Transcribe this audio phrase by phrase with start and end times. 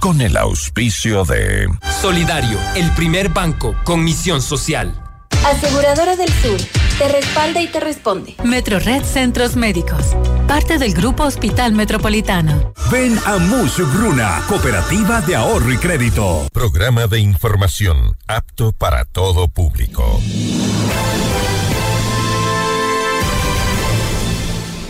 [0.00, 1.68] con el auspicio de
[2.00, 5.00] Solidario, el primer banco con misión social.
[5.44, 6.58] Aseguradora del Sur,
[6.98, 8.34] te respalda y te responde.
[8.42, 10.16] Metrored Centros Médicos,
[10.48, 12.72] parte del Grupo Hospital Metropolitano.
[12.90, 16.48] Ven a Bruna, Cooperativa de Ahorro y Crédito.
[16.52, 20.20] Programa de información apto para todo público.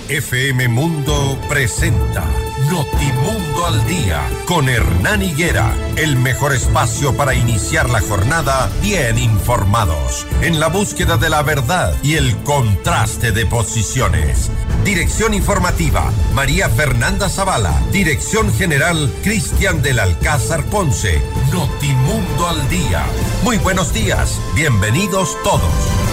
[0.08, 2.28] FM Mundo presenta
[2.70, 10.24] Notimundo al Día con Hernán Higuera, el mejor espacio para iniciar la jornada bien informados,
[10.40, 14.52] en la búsqueda de la verdad y el contraste de posiciones.
[14.84, 17.74] Dirección informativa, María Fernanda Zavala.
[17.90, 21.20] Dirección general, Cristian del Alcázar Ponce.
[21.52, 23.04] Notimundo al Día.
[23.42, 26.09] Muy buenos días, bienvenidos todos.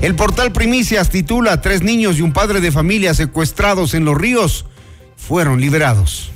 [0.00, 4.64] El portal Primicias titula Tres niños y un padre de familia secuestrados en los ríos
[5.16, 6.31] fueron liberados.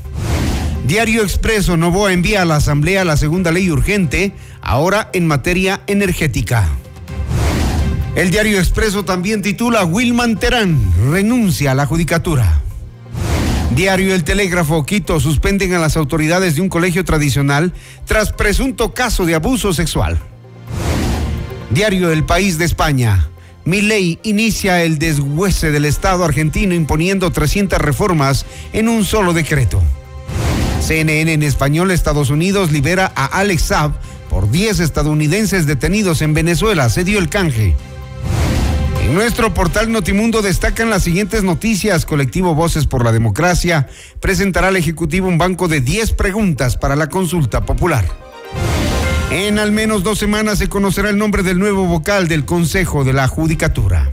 [0.87, 6.69] Diario Expreso, Novoa envía a la Asamblea la segunda ley urgente, ahora en materia energética.
[8.15, 10.79] El Diario Expreso también titula Wilman Terán
[11.11, 12.62] renuncia a la judicatura.
[13.75, 17.73] Diario El Telégrafo, Quito, suspenden a las autoridades de un colegio tradicional
[18.05, 20.21] tras presunto caso de abuso sexual.
[21.71, 23.29] Diario El País de España,
[23.65, 29.83] ley inicia el deshuese del Estado argentino imponiendo 300 reformas en un solo decreto.
[30.87, 33.94] CNN en español, Estados Unidos libera a Alex Saab
[34.31, 36.88] por 10 estadounidenses detenidos en Venezuela.
[36.91, 37.75] Se dio el canje.
[39.03, 42.06] En nuestro portal Notimundo destacan las siguientes noticias.
[42.06, 43.88] Colectivo Voces por la Democracia
[44.21, 48.05] presentará al Ejecutivo un banco de 10 preguntas para la consulta popular.
[49.33, 53.12] En al menos dos semanas se conocerá el nombre del nuevo vocal del Consejo de
[53.12, 54.12] la Judicatura.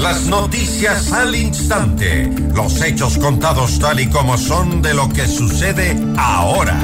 [0.00, 2.30] Las noticias al instante.
[2.54, 6.80] Los hechos contados tal y como son de lo que sucede ahora.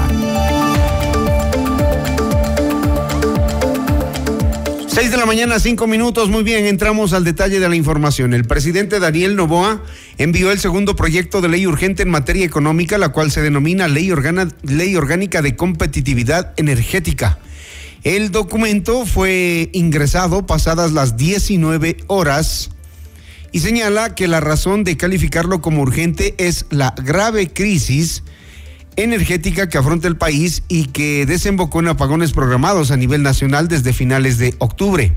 [4.86, 6.28] Seis de la mañana, cinco minutos.
[6.28, 8.34] Muy bien, entramos al detalle de la información.
[8.34, 9.82] El presidente Daniel Novoa
[10.18, 14.12] envió el segundo proyecto de ley urgente en materia económica, la cual se denomina Ley,
[14.62, 17.38] ley Orgánica de Competitividad Energética.
[18.04, 22.75] El documento fue ingresado pasadas las 19 horas
[23.52, 28.22] y señala que la razón de calificarlo como urgente es la grave crisis
[28.96, 33.92] energética que afronta el país y que desembocó en apagones programados a nivel nacional desde
[33.92, 35.12] finales de octubre.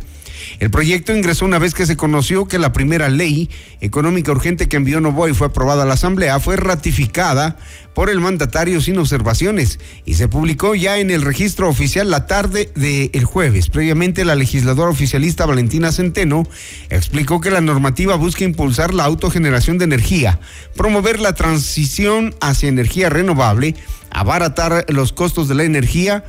[0.60, 3.50] El proyecto ingresó una vez que se conoció que la primera ley
[3.82, 7.58] económica urgente que envió Novoa y fue aprobada a la Asamblea fue ratificada
[7.94, 12.72] por el mandatario sin observaciones y se publicó ya en el registro oficial la tarde
[12.76, 13.70] del jueves.
[13.70, 16.48] Previamente, la legisladora oficialista Valentina Centeno
[16.90, 20.40] explicó que la normativa busca impulsar la autogeneración de energía,
[20.76, 23.76] promover la transición hacia energía renovable,
[24.12, 26.24] abaratar los costos de la energía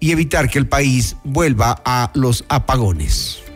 [0.00, 3.47] y evitar que el país vuelva a los apagones.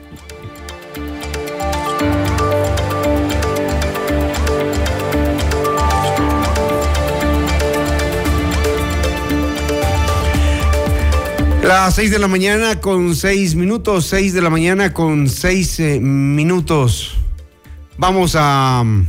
[11.63, 16.01] Las seis de la mañana con seis minutos, seis de la mañana con seis eh,
[16.01, 17.17] minutos.
[17.97, 19.07] Vamos a mm,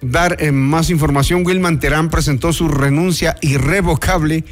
[0.00, 1.44] dar eh, más información.
[1.44, 4.44] Wilman Terán presentó su renuncia irrevocable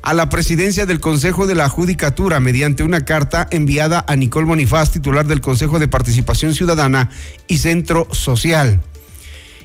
[0.00, 4.90] a la presidencia del Consejo de la Judicatura mediante una carta enviada a Nicole Bonifaz,
[4.90, 7.10] titular del Consejo de Participación Ciudadana
[7.48, 8.80] y Centro Social.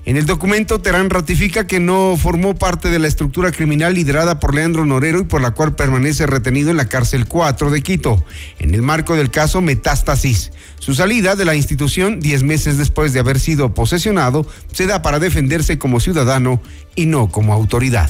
[0.05, 4.53] En el documento, Terán ratifica que no formó parte de la estructura criminal liderada por
[4.53, 8.25] Leandro Norero y por la cual permanece retenido en la cárcel 4 de Quito,
[8.59, 10.51] en el marco del caso Metástasis.
[10.77, 15.19] Su salida de la institución, diez meses después de haber sido posesionado, se da para
[15.19, 16.61] defenderse como ciudadano
[16.95, 18.09] y no como autoridad.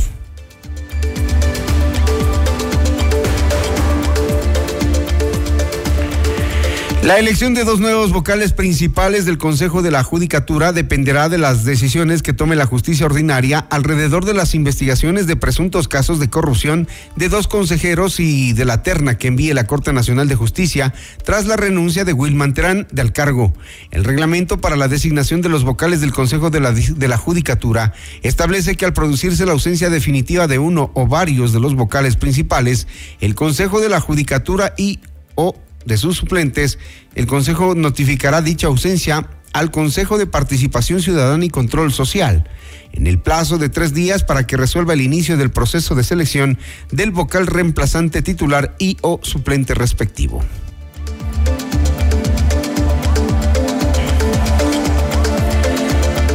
[7.03, 11.65] La elección de dos nuevos vocales principales del Consejo de la Judicatura dependerá de las
[11.65, 16.87] decisiones que tome la justicia ordinaria alrededor de las investigaciones de presuntos casos de corrupción
[17.17, 20.93] de dos consejeros y de la terna que envíe la Corte Nacional de Justicia
[21.25, 23.51] tras la renuncia de Wilman Terán del cargo.
[23.91, 27.91] El reglamento para la designación de los vocales del Consejo de la, de la Judicatura
[28.21, 32.87] establece que al producirse la ausencia definitiva de uno o varios de los vocales principales,
[33.19, 35.01] el Consejo de la Judicatura y
[35.35, 36.79] o de sus suplentes,
[37.15, 42.49] el Consejo notificará dicha ausencia al Consejo de Participación Ciudadana y Control Social
[42.93, 46.57] en el plazo de tres días para que resuelva el inicio del proceso de selección
[46.91, 50.43] del vocal reemplazante titular y o suplente respectivo.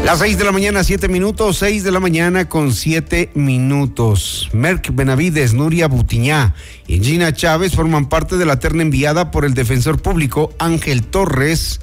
[0.08, 4.48] Las seis de la mañana, siete minutos, seis de la mañana con siete minutos.
[4.54, 6.54] Merck Benavides, Nuria Butiñá
[6.86, 11.82] y Gina Chávez forman parte de la terna enviada por el defensor público Ángel Torres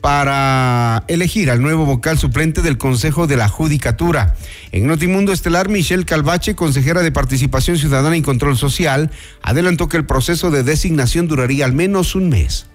[0.00, 4.34] para elegir al nuevo vocal suplente del Consejo de la Judicatura.
[4.72, 10.04] En Notimundo Estelar, Michelle Calvache, consejera de Participación Ciudadana y Control Social, adelantó que el
[10.04, 12.66] proceso de designación duraría al menos un mes.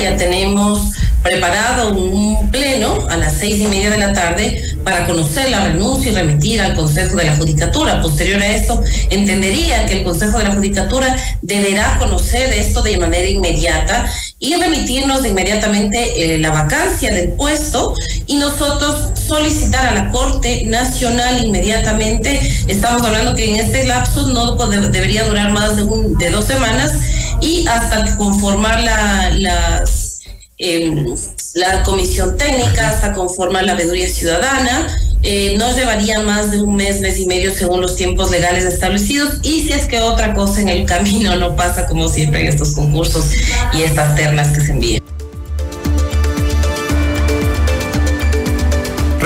[0.00, 5.50] Ya tenemos preparado un pleno a las seis y media de la tarde para conocer
[5.50, 8.00] la renuncia y remitir al Consejo de la Judicatura.
[8.00, 13.26] Posterior a esto, entendería que el Consejo de la Judicatura deberá conocer esto de manera
[13.26, 14.06] inmediata
[14.38, 17.94] y remitirnos inmediatamente eh, la vacancia del puesto
[18.26, 22.38] y nosotros solicitar a la Corte Nacional inmediatamente.
[22.68, 26.92] Estamos hablando que en este lapso no debería durar más de, dos semanas
[27.40, 30.20] y hasta conformar la, las,
[30.58, 31.14] em,
[31.54, 34.86] la comisión técnica, hasta conformar la veeduría ciudadana.
[35.22, 39.40] Eh, no llevaría más de un mes, mes y medio según los tiempos legales establecidos
[39.42, 42.74] y si es que otra cosa en el camino no pasa como siempre en estos
[42.74, 43.32] concursos
[43.72, 45.15] y estas ternas que se envían.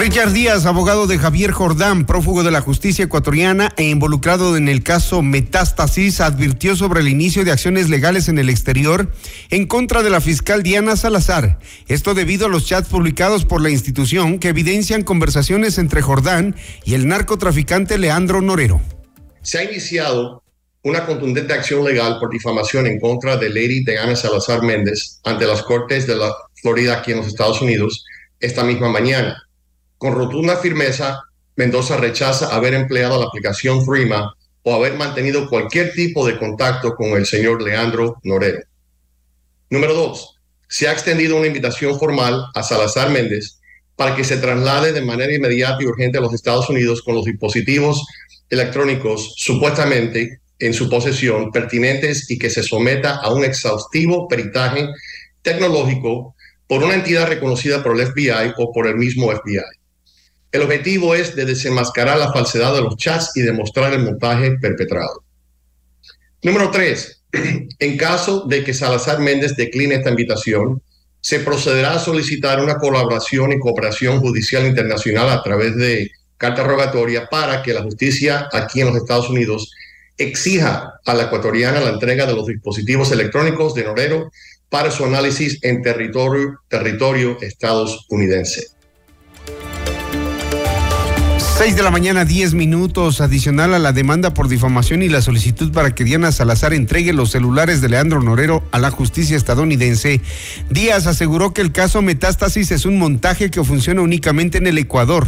[0.00, 4.82] Richard Díaz, abogado de Javier Jordán, prófugo de la justicia ecuatoriana e involucrado en el
[4.82, 9.12] caso Metástasis, advirtió sobre el inicio de acciones legales en el exterior
[9.50, 11.58] en contra de la fiscal Diana Salazar.
[11.86, 16.94] Esto debido a los chats publicados por la institución que evidencian conversaciones entre Jordán y
[16.94, 18.80] el narcotraficante Leandro Norero.
[19.42, 20.42] Se ha iniciado
[20.82, 25.62] una contundente acción legal por difamación en contra de Lady Diana Salazar Méndez ante las
[25.62, 28.06] Cortes de la Florida aquí en los Estados Unidos
[28.40, 29.46] esta misma mañana.
[30.00, 31.24] Con rotunda firmeza,
[31.56, 37.10] Mendoza rechaza haber empleado la aplicación Threema o haber mantenido cualquier tipo de contacto con
[37.10, 38.60] el señor Leandro Norero.
[39.68, 43.60] Número dos, se ha extendido una invitación formal a Salazar Méndez
[43.94, 47.26] para que se traslade de manera inmediata y urgente a los Estados Unidos con los
[47.26, 48.02] dispositivos
[48.48, 54.88] electrónicos supuestamente en su posesión pertinentes y que se someta a un exhaustivo peritaje
[55.42, 56.34] tecnológico
[56.66, 59.79] por una entidad reconocida por el FBI o por el mismo FBI.
[60.52, 65.22] El objetivo es de desenmascarar la falsedad de los chats y demostrar el montaje perpetrado.
[66.42, 67.22] Número tres,
[67.78, 70.82] en caso de que Salazar Méndez decline esta invitación,
[71.20, 77.28] se procederá a solicitar una colaboración y cooperación judicial internacional a través de carta rogatoria
[77.28, 79.70] para que la justicia aquí en los Estados Unidos
[80.16, 84.30] exija a la ecuatoriana la entrega de los dispositivos electrónicos de Norero
[84.70, 88.79] para su análisis en territorio, territorio estadounidense.
[91.60, 95.70] 6 de la mañana, 10 minutos, adicional a la demanda por difamación y la solicitud
[95.72, 100.22] para que Diana Salazar entregue los celulares de Leandro Norero a la justicia estadounidense.
[100.70, 105.26] Díaz aseguró que el caso Metástasis es un montaje que funciona únicamente en el Ecuador.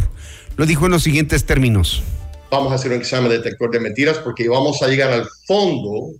[0.57, 2.01] Lo dijo en los siguientes términos.
[2.49, 6.13] Vamos a hacer un examen de detector de mentiras porque vamos a llegar al fondo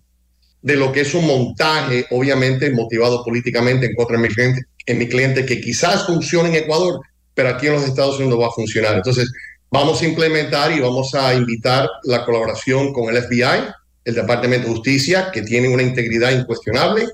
[0.61, 4.99] de lo que es un montaje, obviamente motivado políticamente en contra de mi cliente, en
[4.99, 6.99] mi cliente que quizás funcione en Ecuador,
[7.33, 8.93] pero aquí en los Estados Unidos no va a funcionar.
[8.97, 9.31] Entonces,
[9.73, 13.71] Vamos a implementar y vamos a invitar la colaboración con el FBI,
[14.05, 17.07] el Departamento de Justicia, que tiene una integridad incuestionable,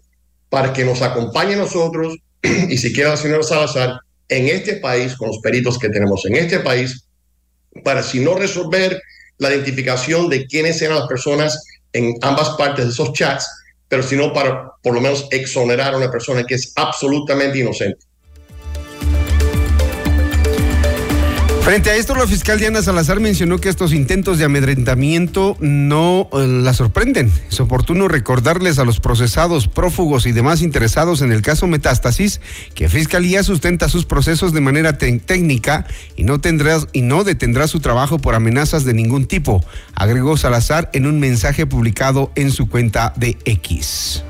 [0.49, 5.29] para que nos acompañe nosotros y si quiere la señora Salazar en este país, con
[5.29, 7.05] los peritos que tenemos en este país,
[7.85, 9.01] para si no resolver
[9.37, 11.63] la identificación de quiénes eran las personas
[11.93, 13.49] en ambas partes de esos chats,
[13.87, 18.08] pero sino para por lo menos exonerar a una persona que es absolutamente inocente.
[21.69, 26.47] Frente a esto, la fiscal Diana Salazar mencionó que estos intentos de amedrentamiento no eh,
[26.47, 27.31] la sorprenden.
[27.47, 32.41] Es oportuno recordarles a los procesados, prófugos y demás interesados en el caso Metástasis
[32.73, 35.85] que Fiscalía sustenta sus procesos de manera técnica
[36.15, 36.41] y no,
[36.91, 41.67] y no detendrá su trabajo por amenazas de ningún tipo, agregó Salazar en un mensaje
[41.67, 44.23] publicado en su cuenta de X.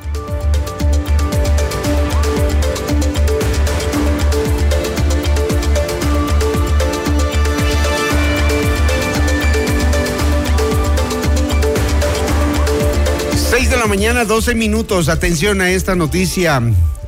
[13.70, 15.10] 6 de la mañana, 12 minutos.
[15.10, 16.60] Atención a esta noticia.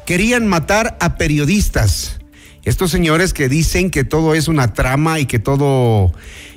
[0.06, 2.20] Querían matar a periodistas.
[2.64, 6.12] Estos señores que dicen que todo es una trama y que todo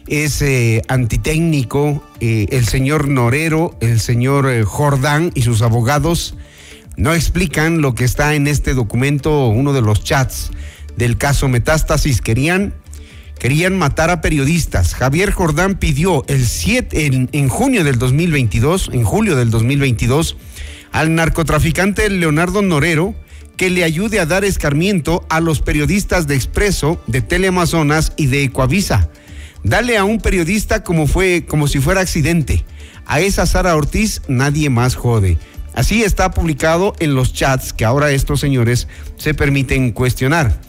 [0.07, 6.37] es eh, antitécnico, eh, el señor Norero, el señor eh, Jordán y sus abogados
[6.99, 10.51] no explican lo que está en este documento, uno de los chats
[10.99, 12.21] del caso Metástasis.
[12.21, 12.75] Querían
[13.39, 14.95] querían matar a periodistas.
[14.95, 20.37] Javier Jordán pidió el 7 en, en, junio del 2022, en julio del 2022,
[20.93, 23.15] al narcotraficante Leonardo Norero
[23.57, 28.43] que le ayude a dar escarmiento a los periodistas de Expreso, de Teleamazonas y de
[28.45, 29.09] Ecoavisa.
[29.63, 32.65] Dale a un periodista como fue como si fuera accidente.
[33.07, 35.39] A esa Sara Ortiz nadie más jode.
[35.75, 40.61] Así está publicado en los chats que ahora estos señores se permiten cuestionar.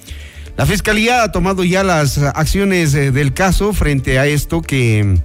[0.57, 5.19] La Fiscalía ha tomado ya las acciones eh, del caso frente a esto que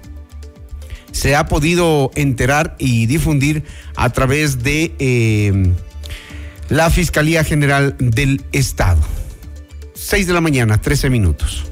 [1.12, 3.62] se ha podido enterar y difundir
[3.94, 5.72] a través de eh,
[6.68, 9.00] la Fiscalía General del Estado.
[9.94, 11.64] 6 de la mañana, 13 minutos.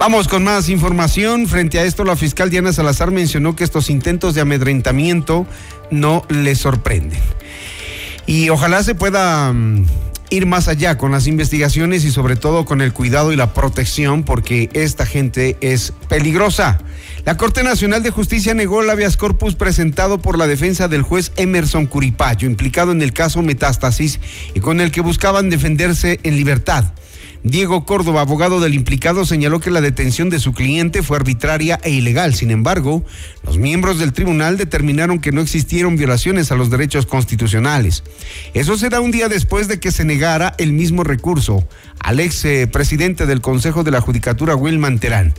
[0.00, 1.46] Vamos con más información.
[1.46, 5.46] Frente a esto, la fiscal Diana Salazar mencionó que estos intentos de amedrentamiento
[5.92, 7.20] no le sorprenden.
[8.26, 9.86] Y ojalá se pueda mm,
[10.30, 14.22] ir más allá con las investigaciones y sobre todo con el cuidado y la protección
[14.22, 16.78] porque esta gente es peligrosa.
[17.24, 21.32] La Corte Nacional de Justicia negó el habeas corpus presentado por la defensa del juez
[21.36, 24.20] Emerson Curipayo, implicado en el caso Metástasis
[24.54, 26.92] y con el que buscaban defenderse en libertad.
[27.44, 31.90] Diego Córdoba, abogado del implicado, señaló que la detención de su cliente fue arbitraria e
[31.90, 32.34] ilegal.
[32.34, 33.04] Sin embargo,
[33.44, 38.04] los miembros del tribunal determinaron que no existieron violaciones a los derechos constitucionales.
[38.54, 41.66] Eso será un día después de que se negara el mismo recurso
[41.98, 45.34] al ex presidente del Consejo de la Judicatura, Wilman Terán.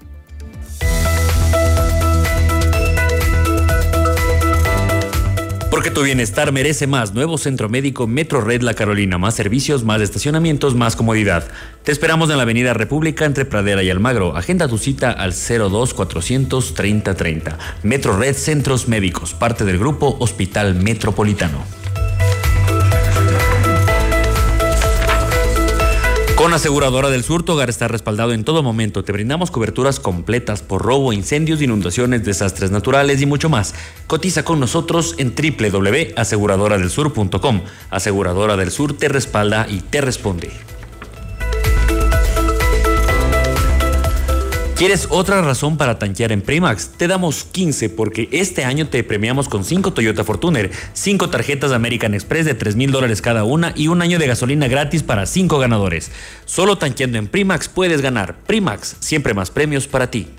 [5.81, 7.15] Porque tu bienestar merece más.
[7.15, 9.17] Nuevo Centro Médico Metro Red La Carolina.
[9.17, 11.43] Más servicios, más estacionamientos, más comodidad.
[11.83, 14.37] Te esperamos en la Avenida República entre Pradera y Almagro.
[14.37, 17.57] Agenda tu cita al 02 400 3030.
[17.81, 21.80] Metro Red Centros Médicos, parte del grupo Hospital Metropolitano.
[26.51, 29.05] Con Aseguradora del Sur, tu hogar está respaldado en todo momento.
[29.05, 33.73] Te brindamos coberturas completas por robo, incendios, inundaciones, desastres naturales y mucho más.
[34.05, 37.61] Cotiza con nosotros en www.aseguradoradelsur.com.
[37.89, 40.51] Aseguradora del Sur te respalda y te responde.
[44.81, 46.93] ¿Quieres otra razón para tanquear en Primax?
[46.97, 52.15] Te damos 15 porque este año te premiamos con 5 Toyota Fortuner, 5 tarjetas American
[52.15, 55.59] Express de 3 mil dólares cada una y un año de gasolina gratis para 5
[55.59, 56.09] ganadores.
[56.45, 58.37] Solo tanqueando en Primax puedes ganar.
[58.47, 60.29] Primax, siempre más premios para ti.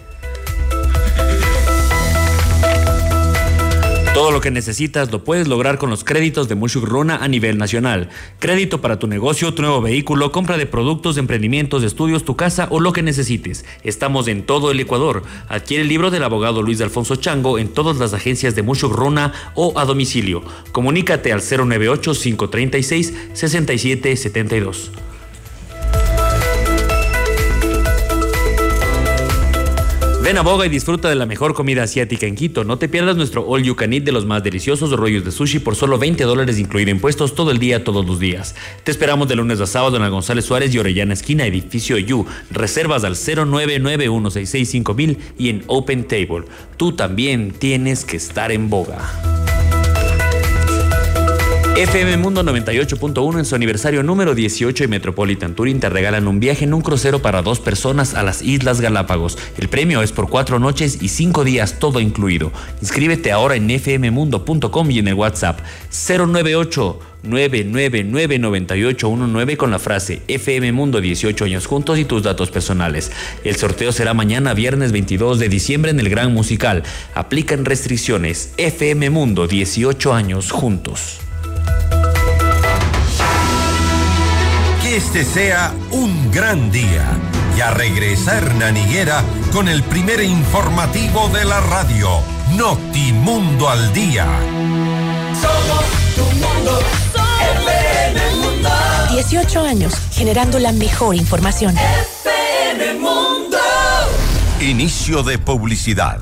[4.23, 7.59] Todo lo que necesitas lo puedes lograr con los créditos de Mushuk Runa a nivel
[7.59, 8.09] nacional.
[8.39, 12.79] Crédito para tu negocio, tu nuevo vehículo, compra de productos, emprendimientos, estudios, tu casa o
[12.79, 13.65] lo que necesites.
[13.83, 15.25] Estamos en todo el Ecuador.
[15.49, 19.33] Adquiere el libro del abogado Luis Alfonso Chango en todas las agencias de Mushuk Runa
[19.57, 20.45] o a domicilio.
[20.71, 24.93] Comunícate al 098 536 6772.
[30.23, 32.63] Ven a Boga y disfruta de la mejor comida asiática en Quito.
[32.63, 35.59] No te pierdas nuestro All You Can Eat de los más deliciosos rollos de sushi
[35.59, 38.55] por solo 20 dólares incluido impuestos todo el día, todos los días.
[38.85, 42.25] Te esperamos de lunes a sábado en la González Suárez y Orellana Esquina, edificio You.
[42.53, 46.45] Reservas al 0991665000 y en Open Table.
[46.77, 49.52] Tú también tienes que estar en Boga.
[51.77, 56.65] FM Mundo 98.1 en su aniversario número 18 y Metropolitan Touring te regalan un viaje
[56.65, 59.39] en un crucero para dos personas a las Islas Galápagos.
[59.57, 62.53] El premio es por cuatro noches y cinco días, todo incluido.
[62.83, 71.01] Inscríbete ahora en fmmundo.com y en el WhatsApp 098 9999819 con la frase FM Mundo
[71.01, 73.13] 18 años juntos y tus datos personales.
[73.45, 76.83] El sorteo será mañana viernes 22 de diciembre en el Gran Musical.
[77.15, 78.53] Aplican restricciones.
[78.59, 81.22] FM Mundo 18 años juntos.
[84.83, 87.07] Que este sea un gran día.
[87.57, 89.23] Y a regresar Naniguera
[89.53, 92.09] con el primer informativo de la radio,
[92.57, 94.27] Notimundo al Día.
[95.41, 96.81] Somos tu mundo,
[97.59, 98.71] FM Mundo.
[99.13, 101.77] 18 años, generando la mejor información.
[101.77, 103.59] FM Mundo.
[104.61, 106.21] Inicio de publicidad.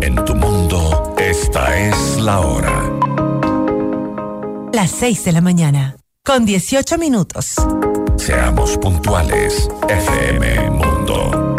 [0.00, 2.99] En tu mundo, esta es la hora.
[4.72, 7.54] Las 6 de la mañana, con 18 minutos.
[8.16, 11.56] Seamos puntuales, FM Mundo.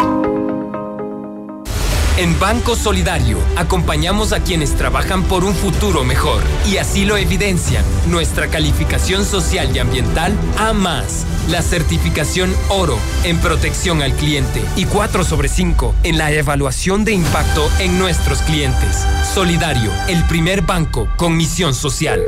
[2.17, 7.84] En Banco Solidario acompañamos a quienes trabajan por un futuro mejor y así lo evidencian
[8.08, 14.86] nuestra calificación social y ambiental A más, la certificación oro en protección al cliente y
[14.86, 19.06] 4 sobre 5 en la evaluación de impacto en nuestros clientes.
[19.34, 22.21] Solidario, el primer banco con misión social.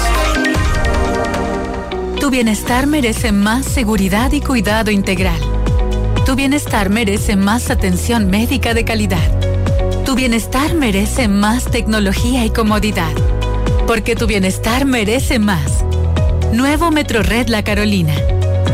[2.19, 5.39] Tu bienestar merece más seguridad y cuidado integral.
[6.25, 9.31] Tu bienestar merece más atención médica de calidad.
[10.03, 13.13] Tu bienestar merece más tecnología y comodidad.
[13.87, 15.84] Porque tu bienestar merece más.
[16.55, 18.13] Nuevo Metro Red La Carolina.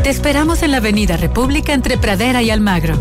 [0.04, 2.94] Te esperamos en la Avenida República entre Pradera y Almagro.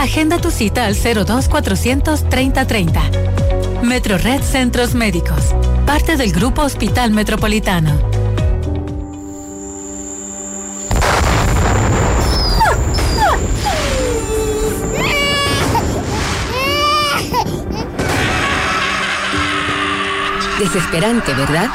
[0.00, 3.02] Agenda tu cita al 02 430 30.
[3.84, 5.54] Metro Red Centros Médicos.
[5.86, 7.96] Parte del Grupo Hospital Metropolitano.
[20.58, 21.70] Desesperante, ¿verdad?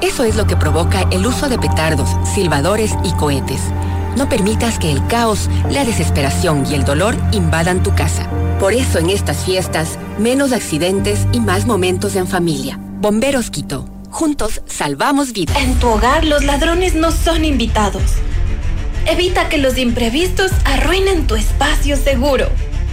[0.00, 3.60] Eso es lo que provoca el uso de petardos, silbadores y cohetes.
[4.16, 8.28] No permitas que el caos, la desesperación y el dolor invadan tu casa.
[8.60, 12.78] Por eso en estas fiestas, menos accidentes y más momentos en familia.
[13.00, 13.88] Bomberos Quito.
[14.10, 15.56] Juntos salvamos vidas.
[15.56, 18.02] En tu hogar los ladrones no son invitados.
[19.06, 22.48] Evita que los imprevistos arruinen tu espacio seguro.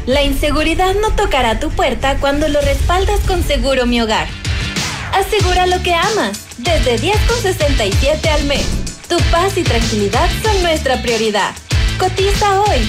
[0.08, 4.28] La inseguridad no tocará tu puerta cuando lo respaldas con Seguro Mi Hogar.
[5.14, 8.66] Asegura lo que amas, desde 10,67 al mes.
[9.08, 11.54] Tu paz y tranquilidad son nuestra prioridad.
[12.00, 12.80] Cotiza hoy.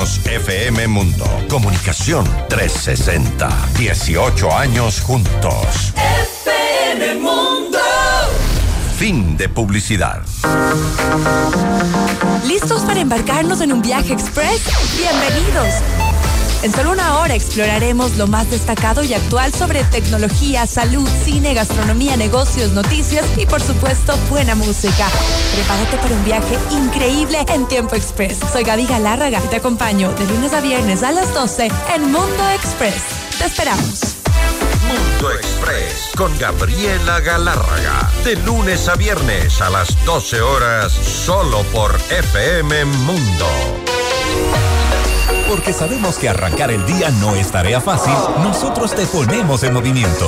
[0.03, 1.23] FM Mundo.
[1.49, 3.49] Comunicación 360.
[3.77, 5.93] 18 años juntos.
[5.95, 7.79] FM Mundo.
[8.97, 10.21] Fin de publicidad.
[12.45, 14.61] ¿Listos para embarcarnos en un viaje express?
[14.97, 16.12] Bienvenidos.
[16.63, 22.15] En solo una hora exploraremos lo más destacado y actual sobre tecnología, salud, cine, gastronomía,
[22.15, 25.09] negocios, noticias y por supuesto buena música.
[25.55, 28.39] Prepárate para un viaje increíble en tiempo express.
[28.53, 32.49] Soy Gaby Galárraga y te acompaño de lunes a viernes a las 12 en Mundo
[32.55, 33.03] Express.
[33.37, 33.99] Te esperamos.
[34.87, 38.09] Mundo Express con Gabriela Galárraga.
[38.23, 43.47] De lunes a viernes a las 12 horas, solo por FM Mundo.
[45.53, 50.27] Porque sabemos que arrancar el día no es tarea fácil, nosotros te ponemos en movimiento.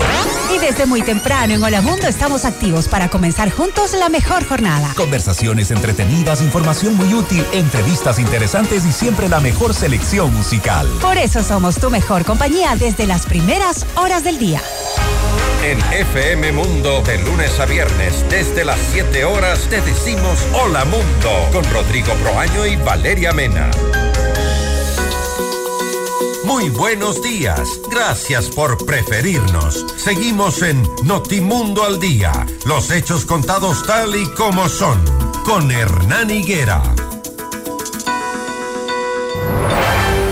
[0.55, 4.93] Y desde muy temprano en Hola Mundo estamos activos para comenzar juntos la mejor jornada.
[4.95, 10.87] Conversaciones entretenidas, información muy útil, entrevistas interesantes y siempre la mejor selección musical.
[11.01, 14.61] Por eso somos tu mejor compañía desde las primeras horas del día.
[15.63, 21.49] En FM Mundo, de lunes a viernes, desde las 7 horas, te decimos Hola Mundo
[21.51, 23.71] con Rodrigo Proaño y Valeria Mena.
[26.45, 27.81] Muy buenos días.
[27.89, 29.83] Gracias por preferirnos.
[29.97, 32.31] Seguimos en Notimundo al Día.
[32.65, 35.03] Los hechos contados tal y como son.
[35.43, 36.83] Con Hernán Higuera.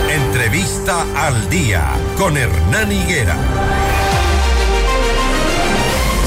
[0.07, 1.83] Entrevista al Día.
[2.15, 3.82] Con Hernán Higuera.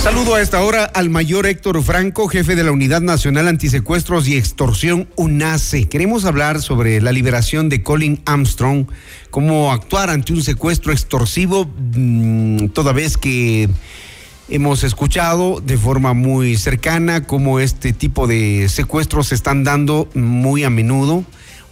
[0.07, 4.37] Saludo a esta hora al mayor Héctor Franco, jefe de la Unidad Nacional Antisecuestros y
[4.37, 5.89] Extorsión UNACE.
[5.89, 8.87] Queremos hablar sobre la liberación de Colin Armstrong,
[9.33, 13.69] cómo actuar ante un secuestro extorsivo, mmm, toda vez que
[14.49, 20.63] hemos escuchado de forma muy cercana cómo este tipo de secuestros se están dando muy
[20.63, 21.25] a menudo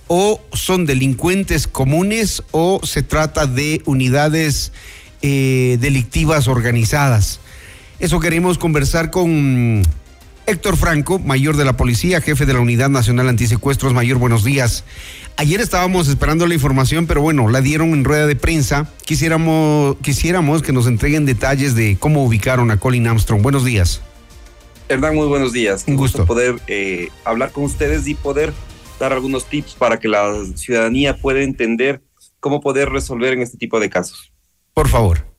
[0.09, 4.73] o son delincuentes comunes o se trata de unidades
[5.23, 7.38] eh, delictivas organizadas.
[7.98, 9.83] Eso queremos conversar con
[10.46, 13.94] Héctor Franco, mayor de la policía, jefe de la Unidad Nacional Antisecuestros.
[13.94, 14.85] Mayor, buenos días.
[15.37, 18.88] Ayer estábamos esperando la información, pero bueno, la dieron en rueda de prensa.
[19.04, 23.42] Quisiéramos, quisiéramos que nos entreguen detalles de cómo ubicaron a Colin Armstrong.
[23.42, 24.02] Buenos días.
[24.88, 25.85] Hernán, muy buenos días.
[25.87, 26.26] Un gusto.
[26.26, 28.52] poder eh, hablar con ustedes y poder
[29.00, 32.02] dar algunos tips para que la ciudadanía pueda entender
[32.40, 34.33] cómo poder resolver en este tipo de casos.
[34.74, 35.34] Por favor.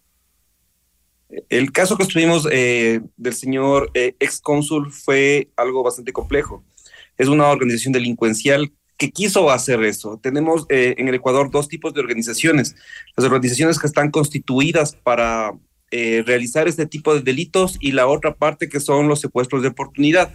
[1.50, 6.64] El caso que estuvimos eh, del señor eh, ex cónsul fue algo bastante complejo.
[7.18, 10.20] Es una organización delincuencial que quiso hacer eso.
[10.22, 12.76] Tenemos eh, en el Ecuador dos tipos de organizaciones.
[13.16, 15.54] Las organizaciones que están constituidas para
[15.92, 19.70] eh, realizar este tipo de delitos y la otra parte que son los secuestros de
[19.70, 20.34] oportunidad.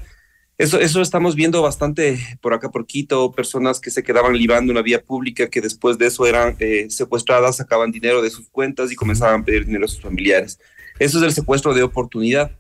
[0.59, 4.83] Eso, eso estamos viendo bastante por acá por Quito, personas que se quedaban libando una
[4.83, 8.96] vía pública que después de eso eran eh, secuestradas, sacaban dinero de sus cuentas y
[8.96, 10.59] comenzaban a pedir dinero a sus familiares.
[11.01, 12.53] Eso es el secuestro de oportunidad.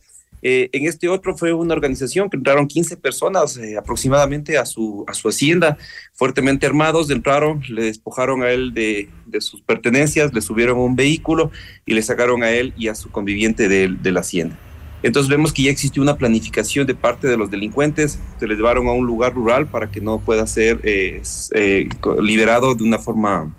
[0.42, 5.04] Eh, en este otro fue una organización que entraron 15 personas eh, aproximadamente a su,
[5.06, 5.76] a su hacienda,
[6.14, 11.50] fuertemente armados, entraron, le despojaron a él de, de sus pertenencias, le subieron un vehículo
[11.84, 14.58] y le sacaron a él y a su conviviente de, la hacienda.
[15.02, 18.88] Entonces vemos que ya existió una planificación de parte de los delincuentes, se les llevaron
[18.88, 21.22] a un lugar rural para que no pueda ser eh,
[22.22, 23.54] liberado de una forma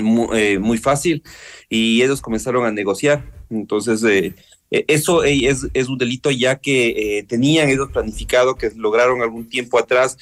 [0.00, 1.22] muy, fácil
[1.68, 3.24] y ellos comenzaron a negociar.
[3.50, 4.34] Entonces eh,
[4.70, 10.18] eso es, un delito ya que eh, tenían ellos planificado, que lograron algún tiempo atrás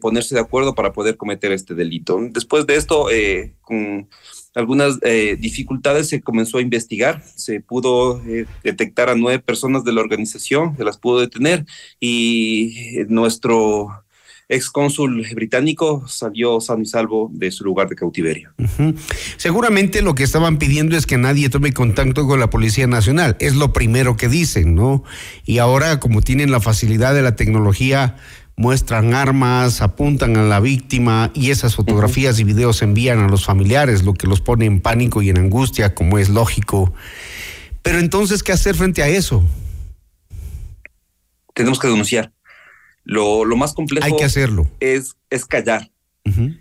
[0.00, 2.18] ponerse de acuerdo para poder cometer este delito.
[2.30, 3.08] Después de esto,
[3.62, 4.08] con
[4.56, 9.92] algunas eh, dificultades se comenzó a investigar, se pudo eh, detectar a nueve personas de
[9.92, 11.66] la organización, se las pudo detener
[12.00, 14.05] y nuestro
[14.48, 18.52] ex cónsul británico salió sano y salvo de su lugar de cautiverio.
[18.58, 18.94] Uh -huh.
[19.36, 23.56] Seguramente lo que estaban pidiendo es que nadie tome contacto con la Policía Nacional, es
[23.56, 25.02] lo primero que dicen, ¿no?
[25.44, 28.16] Y ahora como tienen la facilidad de la tecnología,
[28.56, 32.42] muestran armas, apuntan a la víctima y esas fotografías uh -huh.
[32.42, 35.38] y videos se envían a los familiares, lo que los pone en pánico y en
[35.38, 36.94] angustia, como es lógico.
[37.82, 39.44] Pero entonces, ¿qué hacer frente a eso?
[41.54, 42.32] Tenemos que denunciar.
[43.06, 44.68] Lo, lo más complejo Hay que hacerlo.
[44.80, 45.90] Es, es callar.
[46.24, 46.58] Uh -huh.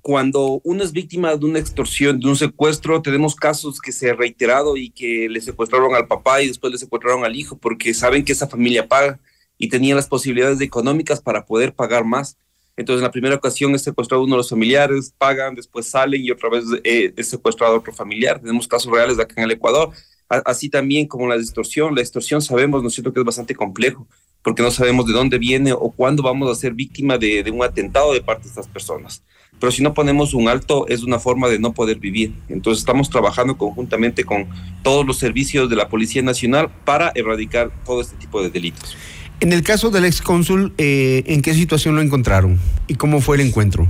[0.00, 4.14] Cuando uno es víctima de una extorsión, de un secuestro, tenemos casos que se ha
[4.14, 8.24] reiterado y que le secuestraron al papá y después le secuestraron al hijo porque saben
[8.24, 9.20] que esa familia paga
[9.56, 12.36] y tenían las posibilidades económicas para poder pagar más.
[12.76, 16.30] Entonces, en la primera ocasión es secuestrado uno de los familiares, pagan, después salen y
[16.30, 18.40] otra vez eh, es secuestrado otro familiar.
[18.40, 19.90] Tenemos casos reales de acá en el Ecuador.
[20.28, 21.94] A así también como la extorsión.
[21.94, 24.08] La extorsión sabemos, ¿no es cierto?, que es bastante complejo,
[24.48, 28.14] porque no sabemos de dónde viene o cuándo vamos a ser víctima de, un atentado
[28.14, 29.22] de parte de estas personas.
[29.60, 32.32] Pero si no ponemos un alto, es una forma de no poder vivir.
[32.48, 34.46] Entonces, estamos trabajando conjuntamente con
[34.82, 38.96] todos los servicios de la Policía Nacional para erradicar todo este tipo de delitos.
[39.40, 43.36] En el caso del ex cónsul, eh, ¿en qué situación lo encontraron y cómo fue
[43.36, 43.86] el encuentro?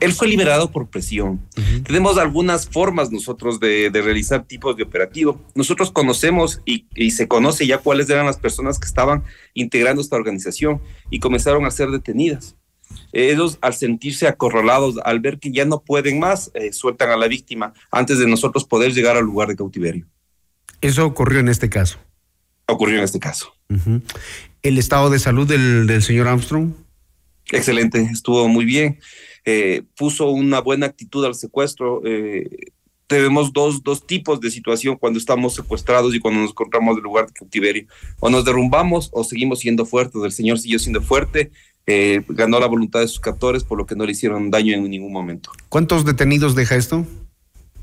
[0.00, 1.40] Él fue liberado por presión.
[1.56, 1.82] Uh -huh.
[1.84, 5.40] Tenemos algunas formas nosotros de, de, realizar tipos de operativo.
[5.54, 10.16] Nosotros conocemos y, y, se conoce ya cuáles eran las personas que estaban integrando esta
[10.16, 10.80] organización
[11.10, 12.56] y comenzaron a ser detenidas.
[13.12, 17.28] Ellos al sentirse acorralados, al ver que ya no pueden más, eh, sueltan a la
[17.28, 20.06] víctima antes de nosotros poder llegar al lugar de cautiverio.
[20.80, 21.98] Eso ocurrió en este caso.
[22.66, 23.52] Ocurrió en este caso.
[23.68, 24.02] Uh -huh.
[24.62, 26.72] ¿El estado de salud del, del, señor Armstrong?
[27.50, 28.98] Excelente, estuvo muy bien.
[29.48, 32.02] Eh, puso una buena actitud al secuestro.
[32.04, 32.72] Eh,
[33.06, 37.04] tenemos dos, dos tipos de situación cuando estamos secuestrados y cuando nos encontramos en el
[37.04, 37.86] lugar de cautiverio.
[38.18, 40.20] O nos derrumbamos o seguimos siendo fuertes.
[40.22, 41.52] El señor siguió siendo fuerte,
[41.86, 44.90] eh, ganó la voluntad de sus captores, por lo que no le hicieron daño en
[44.90, 45.52] ningún momento.
[45.68, 47.06] ¿Cuántos detenidos deja esto?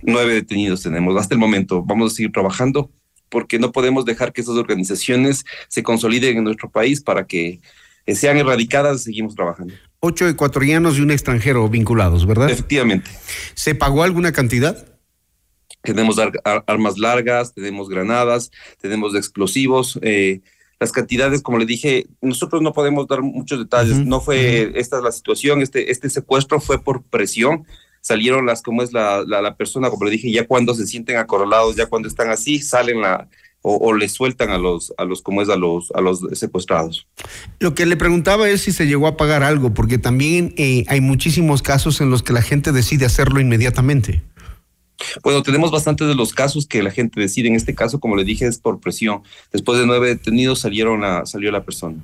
[0.01, 1.81] Nueve detenidos tenemos hasta el momento.
[1.81, 2.91] Vamos a seguir trabajando
[3.29, 7.61] porque no podemos dejar que esas organizaciones se consoliden en nuestro país para que
[8.05, 9.73] eh, sean erradicadas, seguimos trabajando.
[10.05, 12.49] Ocho ecuatorianos y un extranjero vinculados, ¿verdad?
[12.49, 13.09] Efectivamente.
[13.53, 14.85] ¿Se pagó alguna cantidad?
[15.81, 19.97] Tenemos ar ar armas largas, tenemos granadas, tenemos explosivos.
[20.01, 20.41] Eh,
[20.77, 23.93] las cantidades, como le dije, nosotros no podemos dar muchos detalles.
[23.93, 24.05] Uh -huh.
[24.05, 24.77] No fue uh -huh.
[24.77, 27.65] esta es la situación, este, este secuestro fue por presión
[28.01, 31.15] salieron las, como es la, la, la, persona, como le dije, ya cuando se sienten
[31.15, 33.29] acorralados, ya cuando están así, salen la,
[33.65, 37.07] o, le sueltan a los, a los, como es, a los, a los secuestrados.
[37.59, 40.99] Lo que le preguntaba es si se llegó a pagar algo, porque también eh, hay
[40.99, 44.21] muchísimos casos en los que la gente decide hacerlo inmediatamente.
[45.23, 47.47] Bueno, tenemos bastantes de los casos que la gente decide.
[47.47, 49.21] En este caso, como le dije, es por presión.
[49.51, 51.97] Después de nueve detenidos salieron a, salió la persona.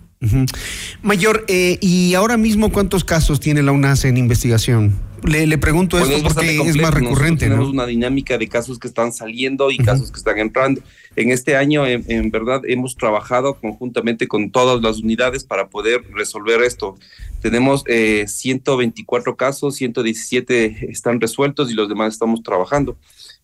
[1.01, 5.08] Mayor, eh, ¿y ahora mismo cuántos casos tiene la UNAS en investigación?
[5.23, 7.45] Le, pregunto esto porque es más recurrente.
[7.45, 10.81] tenemos una dinámica de casos que están saliendo y casos que están entrando.
[11.15, 16.61] En este año, en, verdad, hemos trabajado conjuntamente con todas las unidades para poder resolver
[16.61, 16.97] esto.
[17.41, 22.97] Tenemos 124 eh, casos, 117 están resueltos y los demás estamos trabajando.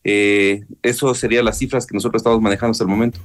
[0.03, 3.19] Eh, eso serían las cifras que nosotros estamos manejando hasta el momento.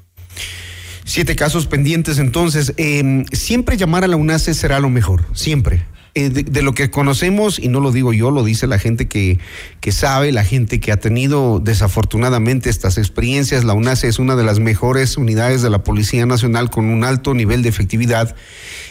[1.05, 2.73] Siete casos pendientes, entonces.
[2.77, 5.85] Em, siempre llamar a la UNACE será lo mejor, siempre.
[6.15, 9.39] Eh, de, lo que conocemos, y no lo digo yo, lo dice la gente que,
[9.81, 14.43] que sabe, la gente que ha tenido desafortunadamente estas experiencias, la UNACE es una de
[14.43, 18.35] las mejores unidades de la Policía Nacional con un alto nivel de efectividad.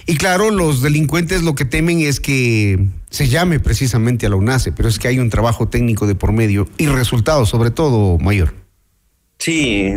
[0.06, 4.72] Y claro, los delincuentes lo que temen es que se llame precisamente a la UNACE,
[4.72, 8.54] pero es que hay un trabajo técnico de por medio y resultados, sobre todo, mayor.
[9.40, 9.90] Sí,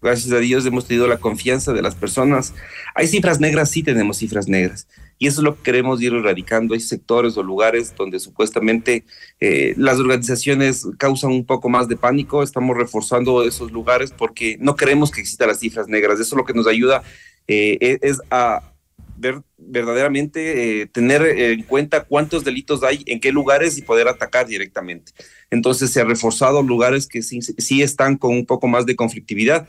[0.00, 2.54] gracias a Dios hemos tenido la confianza de las personas.
[2.94, 4.86] Hay cifras negras, sí tenemos cifras negras.
[5.22, 6.72] Y eso es lo que queremos ir erradicando.
[6.72, 9.04] Hay sectores o lugares donde supuestamente
[9.38, 12.42] eh, las organizaciones causan un poco más de pánico.
[12.42, 16.18] Estamos reforzando esos lugares porque no queremos que existan las cifras negras.
[16.20, 17.02] Eso lo que nos ayuda
[17.46, 18.72] eh, e-, es a
[19.18, 24.46] ver verdaderamente eh, tener en cuenta cuántos delitos hay, en qué lugares y poder atacar
[24.46, 25.12] directamente.
[25.50, 29.68] Entonces se ha reforzado lugares que sí, sí están con un poco más de conflictividad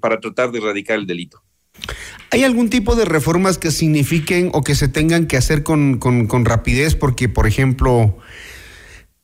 [0.00, 1.42] para tratar de erradicar el delito.
[2.30, 6.00] ¿Hay algún tipo de reformas que signifiquen o que se tengan que hacer con,
[6.44, 6.94] rapidez?
[6.94, 8.18] Porque, por ejemplo,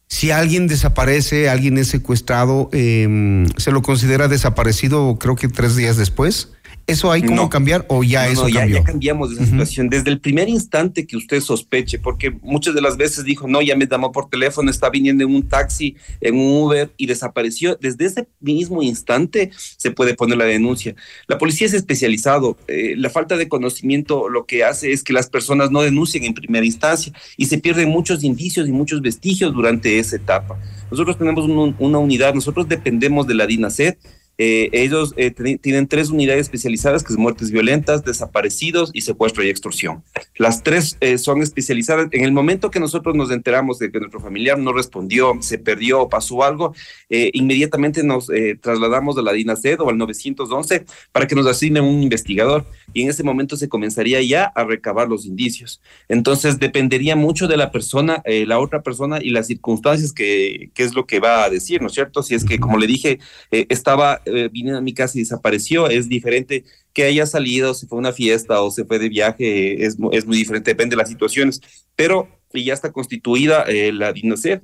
[0.07, 5.97] si alguien desaparece, alguien es secuestrado, em, ¿se lo considera desaparecido creo que tres días
[5.97, 6.53] después?
[6.87, 8.79] ¿Eso hay cómo cambiar o ya eso ya, cambió?
[8.79, 9.89] Ya cambiamos de esa situación.
[9.89, 13.77] Desde el primer instante que usted sospeche, porque muchas de las veces dijo, no, ya
[13.77, 17.77] me llamó por teléfono, está viniendo en un taxi, en un Uber y desapareció.
[17.81, 20.95] Desde ese mismo instante se puede poner la denuncia.
[21.29, 22.57] La policía es especializado.
[22.67, 26.35] Eh, la falta de conocimiento lo que hace es que las personas no denuncien en
[26.35, 30.59] primera instancia y se pierden muchos indicios y muchos vestigios durante esa etapa.
[30.91, 31.47] Nosotros tenemos
[31.79, 33.99] una unidad, nosotros dependemos de la DINASET
[34.39, 39.49] eh, ellos eh, tienen tres unidades especializadas, que es muertes violentas, desaparecidos y secuestro y
[39.49, 40.03] extorsión.
[40.37, 42.09] Las tres eh, son especializadas.
[42.13, 46.03] En el momento que nosotros nos enteramos de que nuestro familiar no respondió, se perdió
[46.03, 46.75] o pasó algo,
[47.09, 48.29] inmediatamente nos
[48.61, 53.11] trasladamos a la DINASED o al 911 para que nos asignen un investigador y en
[53.11, 55.81] ese momento se comenzaría ya a recabar los indicios.
[56.09, 60.95] Entonces dependería mucho de la persona, la otra persona y las circunstancias que, que, es
[60.95, 62.23] lo que va a decir, ¿no es cierto?
[62.23, 63.19] Si es que, como le dije,
[63.51, 65.89] estaba eh, vine a mi casa y desapareció.
[65.89, 69.85] Es diferente que haya salido, se fue a una fiesta o se fue de viaje,
[69.85, 71.61] es, es muy diferente, depende de las situaciones.
[71.97, 72.29] Pero
[72.61, 74.63] ya está constituida eh, la DINASER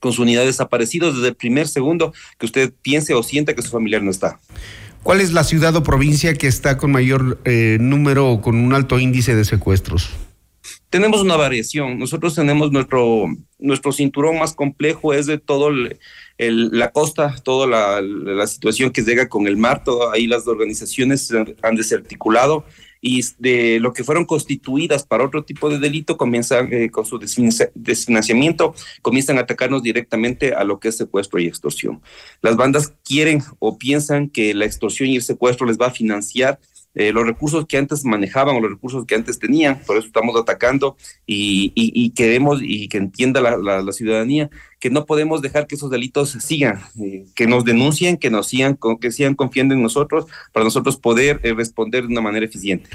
[0.00, 3.70] con su unidad desaparecidos desde el primer segundo que usted piense o sienta que su
[3.70, 4.40] familiar no está.
[5.04, 8.72] ¿Cuál es la ciudad o provincia que está con mayor eh, número o con un
[8.72, 10.10] alto índice de secuestros?
[10.88, 11.98] Tenemos una variación.
[11.98, 13.26] Nosotros tenemos nuestro,
[13.58, 15.98] nuestro cinturón más complejo, es de todo el,
[16.38, 21.76] la costa, toda la, situación que llega con el mar, todo, ahí las organizaciones han
[21.76, 22.64] desarticulado
[23.06, 27.18] y de lo que fueron constituidas para otro tipo de delito comienzan eh, con su
[27.18, 32.00] desfinanciamiento, comienzan a atacarnos directamente a lo que es secuestro y extorsión.
[32.40, 36.58] Las bandas quieren o piensan que la extorsión y el secuestro les va a financiar
[36.94, 40.40] eh, los recursos que antes manejaban o los recursos que antes tenían, por eso estamos
[40.40, 46.36] atacando y, queremos y que entienda la, ciudadanía que no podemos dejar que esos delitos
[46.40, 50.96] sigan, eh, que nos denuncien, que nos sigan, que sigan confiando en nosotros para nosotros
[50.96, 52.90] poder eh, responder de una manera eficiente.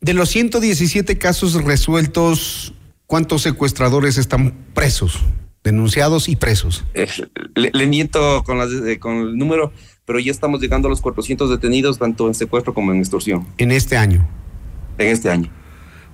[0.00, 2.74] De los 117 casos resueltos,
[3.06, 5.20] ¿cuántos secuestradores están presos,
[5.62, 6.84] denunciados y presos?
[7.54, 8.58] le, miento con,
[8.98, 9.72] con el número,
[10.10, 13.46] pero ya estamos llegando a los 400 detenidos, tanto en secuestro como en extorsión.
[13.58, 14.26] En este año.
[14.98, 15.48] En este año.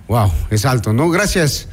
[0.07, 1.09] Wow, es alto, ¿no?
[1.09, 1.67] Gracias.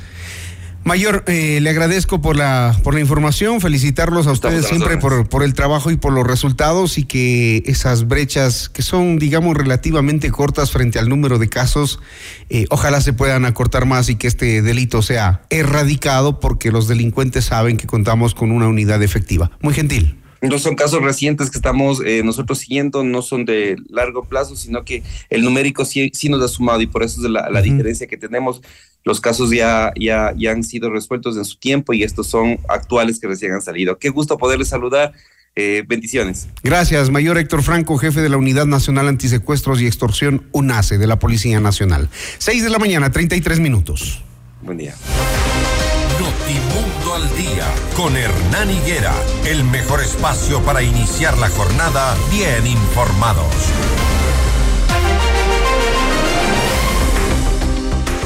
[0.85, 5.43] Mayor, eh, le agradezco por la, por la información, felicitarlos a ustedes siempre por, por,
[5.43, 10.71] el trabajo y por los resultados y que esas brechas que son, digamos, relativamente cortas
[10.71, 12.01] frente al número de casos,
[12.49, 17.45] eh, ojalá se puedan acortar más y que este delito sea erradicado porque los delincuentes
[17.45, 19.51] saben que contamos con una unidad efectiva.
[19.61, 20.24] Muy gentil.
[20.49, 24.85] No son casos recientes que estamos eh, nosotros siguiendo, no son de largo plazo, sino
[24.85, 28.07] que el numérico sí, sí nos ha sumado y por eso es la, la diferencia
[28.07, 28.61] que tenemos.
[29.05, 33.21] Los casos ya, ya, ya han sido resueltos en su tiempo y estos son actuales
[33.21, 33.99] que recién han salido.
[33.99, 35.13] Qué gusto poderles saludar
[35.57, 36.49] Eh, bendiciones.
[36.65, 41.21] Gracias, Mayor Héctor Franco, jefe de la Unidad Nacional Antisecuestros y Extorsión UNACE de la
[41.21, 42.09] Policía Nacional.
[42.39, 44.25] 6 de la mañana, 33 minutos.
[44.63, 44.97] Buen día.
[46.21, 49.13] Notimundo al día con Hernán Higuera,
[49.47, 53.53] el mejor espacio para iniciar la jornada bien informados.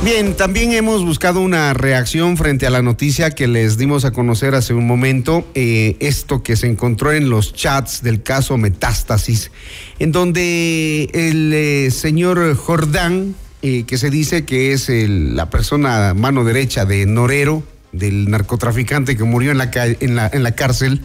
[0.05, 4.55] Bien, también hemos buscado una reacción frente a la noticia que les dimos a conocer
[4.55, 9.51] hace un momento, eh, esto que se encontró en los chats del caso Metástasis,
[9.99, 16.45] en donde el eh, señor Jordán, eh, que se dice que es la persona mano
[16.45, 17.62] derecha de Norero,
[17.93, 21.03] del narcotraficante que murió en la, en la, en la cárcel,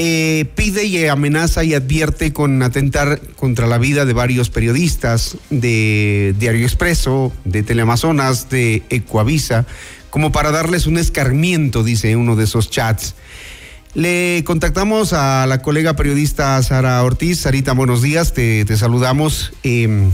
[0.00, 6.36] eh, pide y amenaza y advierte con atentar contra la vida de varios periodistas de
[6.38, 9.66] Diario Expreso, de Teleamazonas, de Ecuavisa,
[10.10, 13.16] como para darles un escarmiento, dice uno de esos chats.
[13.94, 17.40] Le contactamos a la colega periodista Sara Ortiz.
[17.40, 19.52] Sarita, buenos días, te, te saludamos.
[19.64, 20.12] Em,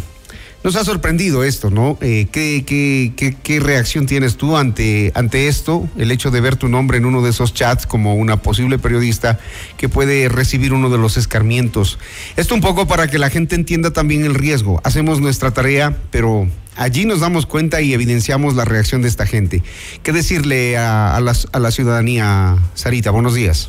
[0.64, 1.98] nos ha sorprendido esto, ¿no?
[2.00, 5.86] Eh, ¿qué, qué, qué, qué, reacción tienes tú ante, ante esto?
[5.98, 9.38] El hecho de ver tu nombre en uno de esos chats como una posible periodista
[9.76, 11.98] que puede recibir uno de los escarmientos.
[12.36, 14.80] Esto un poco para que la gente entienda también el riesgo.
[14.84, 19.62] Hacemos nuestra tarea, pero allí nos damos cuenta y evidenciamos la reacción de esta gente.
[20.02, 23.10] ¿Qué decirle a, a, la, ciudadanía, Sarita?
[23.10, 23.68] Buenos días.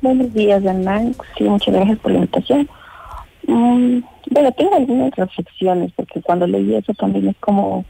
[0.00, 1.16] Buenos días, Hernán.
[1.36, 2.68] Sí, muchas gracias por la invitación.
[3.50, 7.84] Mm, bueno, tengo algunas reflexiones, porque cuando leí eso también es como,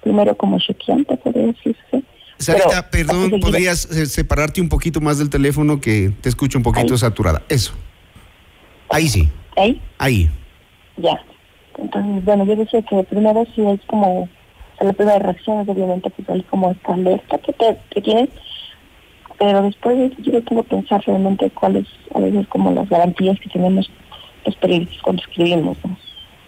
[0.00, 2.04] primero como choqueante, podría decirse.
[2.38, 6.98] Sarita, perdón, ¿podrías separarte un poquito más del teléfono que te escucho un poquito Ahí.
[6.98, 7.42] saturada?
[7.48, 7.72] Eso.
[8.90, 9.28] Ahí sí.
[9.56, 9.80] ¿Ahí?
[9.98, 10.30] Ahí.
[10.96, 11.20] Ya.
[11.78, 14.28] Entonces, bueno, yo decía que primero sí es como, o
[14.78, 18.28] sea, la primera reacción es obviamente pues hay como esta alerta que, te, que tienes,
[19.38, 23.90] pero después yo pongo a pensar realmente cuáles a veces como las garantías que tenemos
[24.44, 25.78] los periodistas cuando escribimos,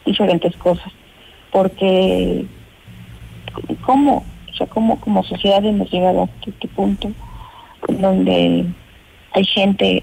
[0.05, 0.92] diferentes cosas,
[1.51, 2.47] porque
[3.84, 7.12] cómo, o sea, cómo como sociedad hemos llegado a este punto
[7.88, 8.66] en donde
[9.32, 10.03] hay gente,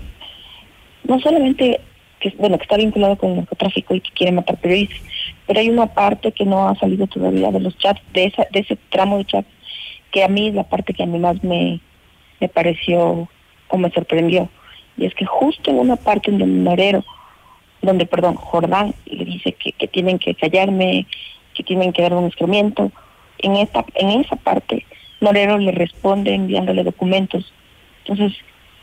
[1.03, 1.81] no solamente
[2.19, 5.01] que bueno que está vinculado con el narcotráfico y que quiere matar periodistas,
[5.47, 8.59] pero hay una parte que no ha salido todavía de los chats, de esa, de
[8.59, 9.47] ese tramo de chats,
[10.11, 11.79] que a mí es la parte que a mí más me,
[12.39, 13.27] me pareció
[13.69, 14.49] o me sorprendió.
[14.97, 17.03] Y es que justo en una parte en donde Norero
[17.81, 21.07] donde, perdón, Jordán le dice que, que, tienen que callarme,
[21.53, 22.91] que tienen que dar un instrumento.
[23.39, 24.85] En esta, en esa parte,
[25.19, 27.51] Norero le responde enviándole documentos.
[28.05, 28.37] Entonces,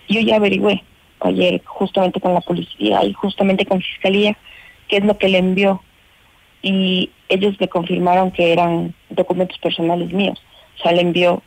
[0.08, 0.82] yo ya averigüé
[1.20, 4.36] ayer justamente con la policía y justamente con fiscalía
[4.88, 5.82] qué es lo que le envió.
[6.62, 10.40] Y ellos me confirmaron que eran documentos personales míos.
[10.78, 11.42] O sea, le envió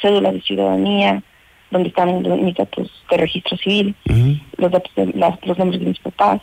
[0.00, 1.22] cédula de ciudadanía,
[1.70, 4.40] donde están mis datos de registro civil, uh -huh.
[4.58, 6.40] los datos de las, los nombres de mis papás,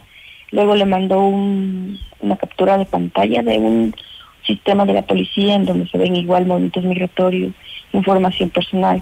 [0.53, 3.95] Luego le mandó un, una captura de pantalla de un
[4.45, 7.53] sistema de la policía en donde se ven igual movimientos migratorios,
[7.91, 9.01] información personal.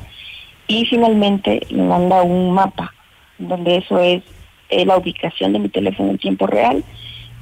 [0.67, 2.93] Y finalmente le manda un mapa
[3.37, 4.23] donde eso es
[4.69, 6.85] eh, la ubicación de mi teléfono en tiempo real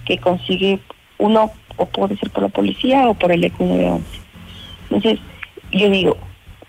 [0.05, 0.80] que consigue
[1.20, 4.05] uno o puede ser por la policía o por el ECU 911.
[4.89, 5.20] Entonces,
[5.72, 6.18] yo digo,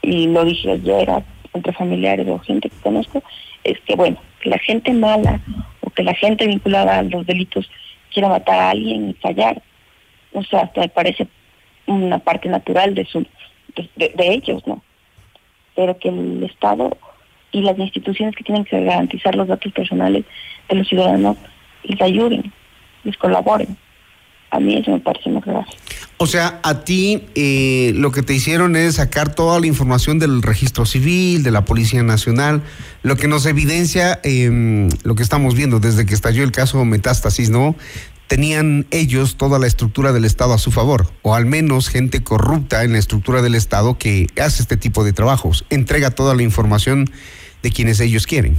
[0.02, 1.08] y lo dije ayer
[1.54, 3.22] entre familiares o gente que conozco,
[3.64, 5.40] es que bueno, que la gente mala
[5.80, 7.70] o que la gente vinculada a los delitos
[8.12, 9.62] quiera matar a alguien y fallar,
[10.32, 11.26] o sea, hasta me parece
[11.86, 13.26] una parte natural de su
[13.96, 14.82] de, ellos, ¿no?
[15.76, 16.96] Pero que el Estado
[17.52, 20.24] y las instituciones que tienen que garantizar los datos personales
[20.68, 21.36] de los ciudadanos
[21.84, 22.52] les ayuden,
[23.04, 23.76] les colaboren.
[24.50, 25.66] A mí eso me parece más grave.
[26.22, 30.42] O sea, a ti eh, lo que te hicieron es sacar toda la información del
[30.42, 32.60] registro civil, de la Policía Nacional,
[33.02, 37.48] lo que nos evidencia eh, lo que estamos viendo desde que estalló el caso Metástasis,
[37.48, 37.74] ¿no?
[38.26, 42.84] Tenían ellos toda la estructura del Estado a su favor, o al menos gente corrupta
[42.84, 47.06] en la estructura del Estado que hace este tipo de trabajos, entrega toda la información
[47.62, 48.58] de quienes ellos quieren.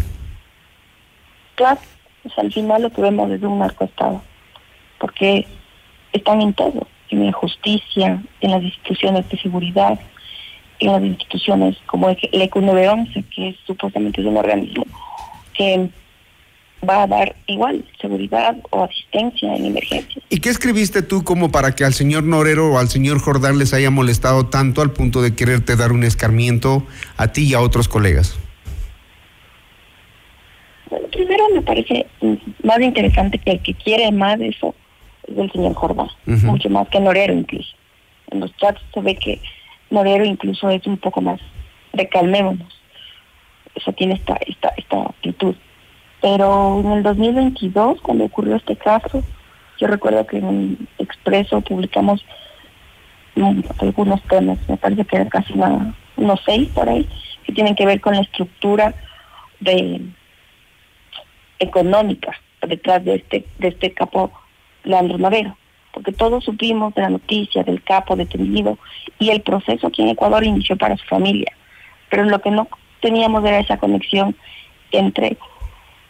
[1.53, 1.80] Claro,
[2.24, 4.24] pues al final lo que vemos es un narcoestado,
[4.99, 5.45] porque
[6.12, 9.99] están en todo en la justicia, en las instituciones de seguridad,
[10.80, 14.86] en las instituciones como el ECU 911, que es, supuestamente es un organismo
[15.53, 15.89] que
[16.88, 20.24] va a dar igual seguridad o asistencia en emergencias.
[20.30, 23.74] ¿Y qué escribiste tú como para que al señor Norero o al señor Jordán les
[23.74, 26.84] haya molestado tanto al punto de quererte dar un escarmiento
[27.18, 28.36] a ti y a otros colegas?
[30.89, 32.07] Bueno, primero me parece
[32.64, 34.74] más interesante que el que quiere más eso
[35.36, 36.44] del señor Jordán, uh -huh.
[36.44, 37.76] mucho más que Norero incluso.
[38.32, 39.40] En los chats se ve que
[39.90, 41.40] Norero incluso es un poco más
[41.94, 42.82] de calmémonos.
[43.76, 45.56] Eso tiene esta, esta, esta actitud.
[46.22, 49.24] Pero en el 2022, cuando ocurrió este caso,
[49.80, 52.24] yo recuerdo que en Expreso publicamos
[53.36, 55.54] mm, algunos temas, me parece que eran casi
[56.18, 57.08] unos seis por ahí,
[57.44, 58.94] que tienen que ver con la estructura
[59.60, 60.02] de
[61.60, 62.32] económica
[62.68, 64.32] detrás de este, de este capo
[64.84, 65.58] Leandro Navero,
[65.94, 68.78] porque todos supimos de la noticia del capo detenido
[69.20, 71.52] y el proceso aquí en Ecuador inició para su familia,
[72.10, 72.68] pero lo que no
[73.02, 74.36] teníamos era esa conexión
[74.92, 75.38] entre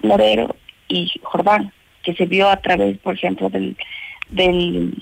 [0.02, 0.56] Navero
[0.88, 1.72] y Jordán,
[2.04, 3.78] que se vio a través, por ejemplo, del,
[4.30, 4.94] del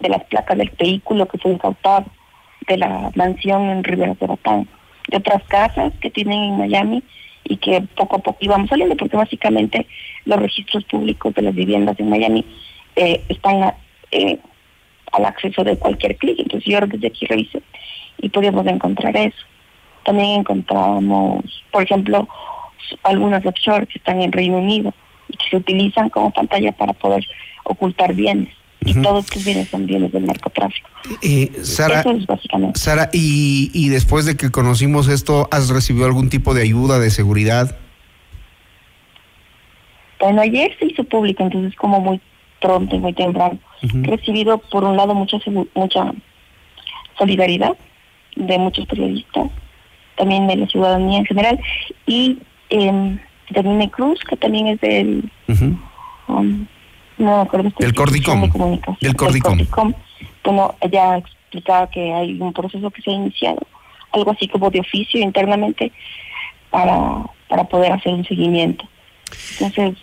[0.00, 2.06] de las placas del vehículo que fue incautado,
[2.66, 4.68] de la mansión en Rivera de Batán,
[5.08, 7.02] de otras casas que tienen en Miami
[7.48, 9.86] y que poco a poco íbamos saliendo, porque básicamente
[10.24, 12.44] los registros públicos de las viviendas en Miami
[12.94, 13.74] eh, están
[14.10, 14.38] eh,
[15.12, 16.38] al acceso de cualquier clic.
[16.38, 17.62] Entonces yo desde aquí revisé
[18.18, 19.38] y podíamos encontrar eso.
[20.04, 22.28] También encontramos, por ejemplo,
[23.02, 24.92] algunas offshore que están en Reino Unido
[25.28, 27.24] y que se utilizan como pantalla para poder
[27.64, 28.57] ocultar bienes.
[28.84, 30.88] Y todos estos bienes son bienes del narcotráfico.
[31.22, 32.78] Eh, Sara, Eso es básicamente.
[32.78, 37.10] Sara y, y después de que conocimos esto, ¿has recibido algún tipo de ayuda de
[37.10, 37.76] seguridad?
[40.20, 42.20] Bueno, ayer se hizo público, entonces como muy
[42.60, 43.58] pronto y muy temprano.
[43.82, 45.38] He recibido, por un lado, mucha,
[45.74, 46.12] mucha
[47.16, 47.76] solidaridad
[48.36, 49.50] de muchos periodistas,
[50.16, 51.60] también de la ciudadanía en general,
[52.06, 52.38] y
[52.70, 53.18] eh,
[53.50, 55.30] de Nine Cruz, que también es del...
[56.28, 56.66] um,
[57.18, 57.72] no me acuerdo.
[57.78, 58.50] Del Cordicom.
[59.00, 59.92] Del Cordicom.
[60.44, 63.60] Bueno, ella explicaba que hay un proceso que se ha iniciado,
[64.12, 65.92] algo así como de oficio internamente,
[66.70, 68.84] para, para poder hacer un seguimiento.
[69.60, 69.98] Entonces...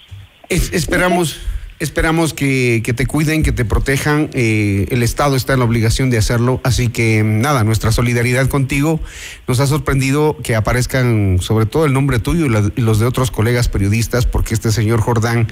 [0.49, 1.39] Es- esperamos...
[1.77, 4.29] Esperamos que, te cuiden, que te protejan.
[4.33, 6.61] eh, el Estado está en la obligación de hacerlo.
[6.63, 9.01] Así que nada, nuestra solidaridad contigo.
[9.45, 13.67] Nos ha sorprendido que aparezcan sobre todo el nombre tuyo y los de otros colegas
[13.67, 15.47] periodistas, porque este señor Jordán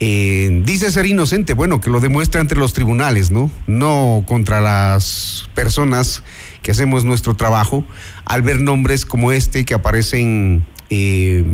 [0.00, 1.54] eh, dice ser inocente.
[1.54, 3.48] Bueno, que lo demuestre ante los tribunales, ¿no?
[3.68, 6.24] No contra las personas
[6.60, 7.84] que hacemos nuestro trabajo.
[8.24, 10.66] Al ver nombres como este que aparecen...
[10.90, 11.44] eh,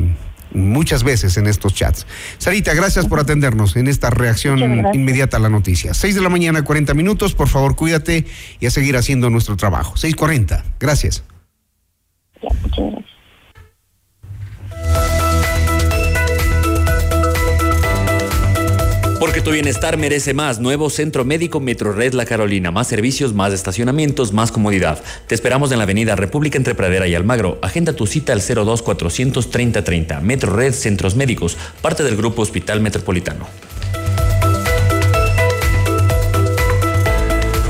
[0.55, 2.07] muchas veces en estos chats.
[2.39, 4.61] Sarita, gracias por atendernos en esta reacción
[4.95, 5.95] inmediata a la noticia.
[5.95, 8.25] 6 de la mañana, 40 minutos, por favor cuídate
[8.61, 9.95] y a seguir haciendo nuestro trabajo.
[9.95, 11.25] 6.40, gracias.
[12.43, 13.14] Ya, muchas gracias.
[19.35, 20.61] Porque tu bienestar merece más.
[20.61, 22.71] Nuevo Centro Médico Metrored La Carolina.
[22.71, 25.03] Más servicios, más estacionamientos, más comodidad.
[25.27, 27.59] Te esperamos en la avenida República entre Pradera y Almagro.
[27.61, 30.21] Agenda tu cita al 02 430 30.
[30.21, 33.49] Metrored Centros Médicos, parte del Grupo Hospital Metropolitano.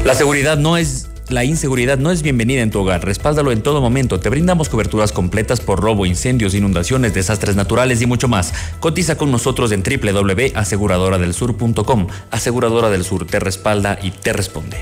[0.05, 1.09] La seguridad no es.
[1.29, 3.05] La inseguridad no es bienvenida en tu hogar.
[3.05, 4.20] Respáldalo en todo momento.
[4.20, 8.53] Te brindamos coberturas completas por robo, incendios, inundaciones, desastres naturales y mucho más.
[8.79, 12.09] Cotiza con nosotros en www.aseguradoradelsur.com.
[12.31, 14.77] Aseguradora del Sur te respalda y te responde.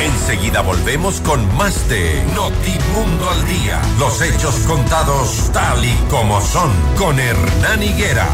[0.00, 3.80] Enseguida volvemos con más de Notimundo al Día.
[3.98, 8.28] Los hechos contados tal y como son con Hernán Higuera.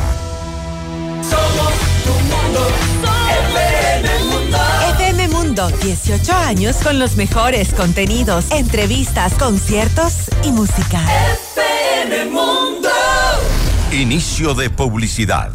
[1.22, 1.72] Somos
[2.04, 2.68] tu mundo,
[4.02, 4.33] FM
[5.54, 5.68] Mundo.
[5.68, 11.00] FM Mundo, 18 años con los mejores contenidos, entrevistas, conciertos y música.
[11.46, 12.88] FM Mundo.
[13.92, 15.52] Inicio de publicidad.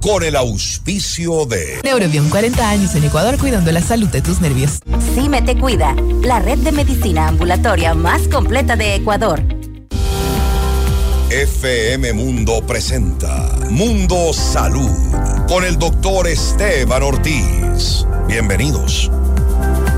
[0.00, 4.80] Con el auspicio de Neurobion, 40 años en Ecuador cuidando la salud de tus nervios.
[5.14, 9.42] Cime Te Cuida, la red de medicina ambulatoria más completa de Ecuador.
[11.30, 14.90] FM Mundo presenta Mundo Salud
[15.48, 18.06] con el doctor Esteban Ortiz.
[18.26, 19.10] Bienvenidos.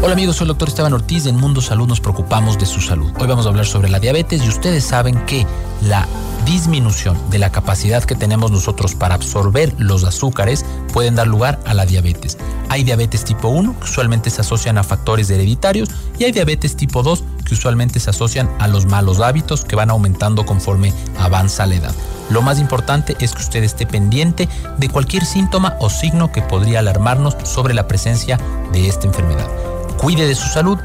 [0.05, 1.27] Hola amigos, soy el doctor Esteban Ortiz.
[1.27, 3.13] En Mundo Salud nos preocupamos de su salud.
[3.21, 5.47] Hoy vamos a hablar sobre la diabetes y ustedes saben que
[5.81, 6.09] la
[6.45, 11.75] disminución de la capacidad que tenemos nosotros para absorber los azúcares pueden dar lugar a
[11.75, 12.37] la diabetes.
[12.69, 15.89] Hay diabetes tipo 1 que usualmente se asocian a factores hereditarios
[16.19, 19.91] y hay diabetes tipo 2 que usualmente se asocian a los malos hábitos que van
[19.91, 21.95] aumentando conforme avanza la edad.
[22.29, 24.49] Lo más importante es que usted esté pendiente
[24.79, 28.41] de cualquier síntoma o signo que podría alarmarnos sobre la presencia
[28.73, 29.72] de esta enfermedad.
[29.99, 30.79] Cuide de su salud,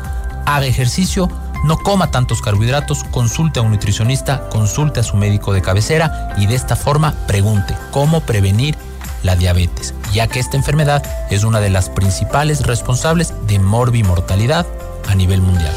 [0.46, 1.30] haga ejercicio,
[1.64, 6.46] no coma tantos carbohidratos, consulte a un nutricionista, consulte a su médico de cabecera y
[6.46, 8.78] de esta forma pregunte cómo prevenir
[9.24, 14.66] la diabetes, ya que esta enfermedad es una de las principales responsables de morbimortalidad
[15.08, 15.74] a nivel mundial.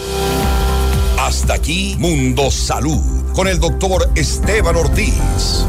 [1.19, 5.67] Hasta aquí Mundo Salud con el doctor Esteban Ortiz.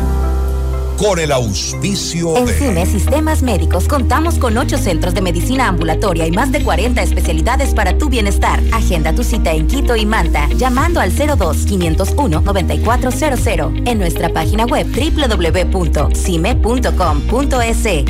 [1.01, 2.53] Con el auspicio En de...
[2.53, 7.73] Cine Sistemas Médicos contamos con ocho centros de medicina ambulatoria y más de 40 especialidades
[7.73, 8.61] para tu bienestar.
[8.71, 16.11] Agenda tu cita en Quito y Manta llamando al 02-501-9400 en nuestra página web www.cime.com.es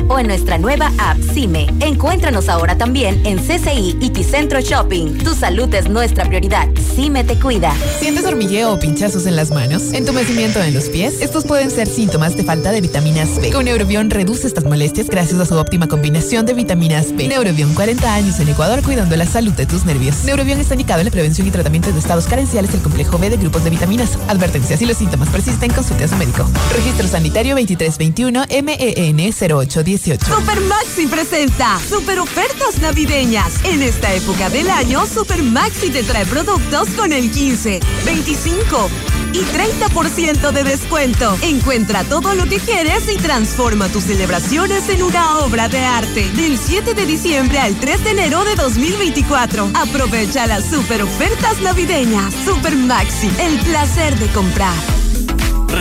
[0.08, 1.68] o en nuestra nueva app Cime.
[1.80, 5.16] Encuéntranos ahora también en CCI y Ticentro Shopping.
[5.18, 6.68] Tu salud es nuestra prioridad.
[6.94, 7.74] Cime te cuida.
[7.98, 9.94] ¿Sientes hormigueo o pinchazos en las manos?
[9.94, 11.22] ¿Entumecimiento en los pies?
[11.22, 13.50] Estos pueden ser síntomas de falta de vitaminas B.
[13.50, 17.28] Con Neurobión reduce estas molestias gracias a su óptima combinación de vitaminas B.
[17.28, 20.24] Neurobión, 40 años en Ecuador cuidando la salud de tus nervios.
[20.24, 23.36] Neurobión está indicado en la prevención y tratamiento de estados carenciales del complejo B de
[23.36, 24.18] grupos de vitaminas.
[24.28, 26.44] Advertencia, si los síntomas persisten, consulte a su médico.
[26.74, 30.26] Registro sanitario 2321 MEN 0818.
[30.26, 33.64] Super Maxi presenta super ofertas navideñas.
[33.64, 38.90] En esta época del año, Super Maxi te trae productos con el 15, 25
[39.32, 41.38] y 30% de descuento.
[41.42, 42.71] Encuentra todo lo que quieres
[43.08, 46.30] y transforma tus celebraciones en una obra de arte.
[46.32, 49.70] Del 7 de diciembre al 3 de enero de 2024.
[49.74, 52.32] Aprovecha las super ofertas navideñas.
[52.46, 55.11] Super Maxi, el placer de comprar.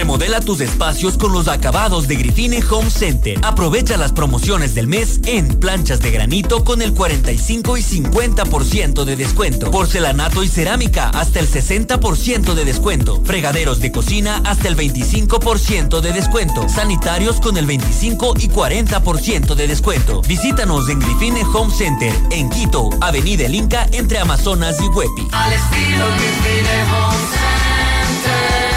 [0.02, 3.38] Remodela tus espacios con los acabados de Grifine Home Center.
[3.44, 9.16] Aprovecha las promociones del mes en planchas de granito con el 45 y 50% de
[9.16, 9.70] descuento.
[9.70, 13.22] Porcelanato y cerámica hasta el 60% de descuento.
[13.24, 16.68] Fregaderos de cocina hasta el 25% de descuento.
[16.68, 20.24] Sanitarios con el 25 y 40% de descuento.
[20.24, 25.28] Visítanos en Grifine Home Center en Quito, Avenida El Inca entre Amazonas y Huepi.
[25.32, 27.18] Al estilo Grifine Home
[28.24, 28.71] Center.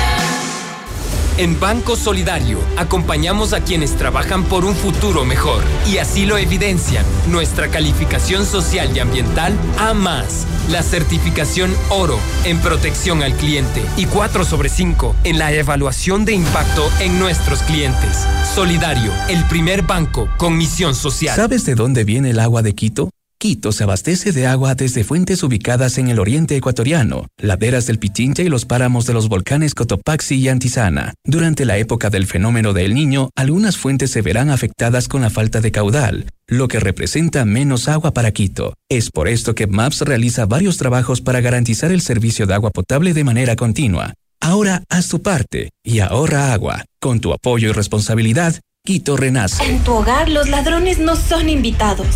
[1.36, 7.04] En Banco Solidario acompañamos a quienes trabajan por un futuro mejor y así lo evidencian
[7.28, 14.06] nuestra calificación social y ambiental A más, la certificación oro en protección al cliente y
[14.06, 18.24] 4 sobre 5 en la evaluación de impacto en nuestros clientes.
[18.54, 21.34] Solidario, el primer banco con misión social.
[21.34, 23.10] ¿Sabes de dónde viene el agua de Quito?
[23.44, 28.42] Quito se abastece de agua desde fuentes ubicadas en el oriente ecuatoriano, laderas del Pichincha
[28.42, 31.12] y los páramos de los volcanes Cotopaxi y Antisana.
[31.24, 35.60] Durante la época del fenómeno del Niño, algunas fuentes se verán afectadas con la falta
[35.60, 38.72] de caudal, lo que representa menos agua para Quito.
[38.88, 43.12] Es por esto que MAPS realiza varios trabajos para garantizar el servicio de agua potable
[43.12, 44.14] de manera continua.
[44.40, 46.86] Ahora haz tu parte y ahorra agua.
[46.98, 49.62] Con tu apoyo y responsabilidad, Quito renace.
[49.64, 52.06] En tu hogar los ladrones no son invitados.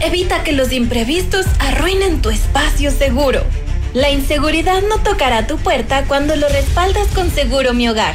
[0.00, 3.42] Evita que los imprevistos arruinen tu espacio seguro.
[3.92, 8.14] La inseguridad no tocará tu puerta cuando lo respaldas con Seguro Mi Hogar.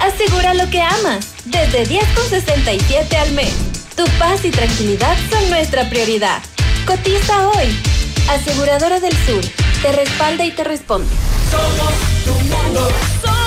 [0.00, 3.52] Asegura lo que amas, desde 10,67 al mes.
[3.96, 6.40] Tu paz y tranquilidad son nuestra prioridad.
[6.86, 7.66] Cotiza hoy.
[8.28, 9.44] Aseguradora del Sur,
[9.82, 11.08] te respalda y te responde.
[11.50, 11.92] Somos
[12.24, 12.88] tu mundo.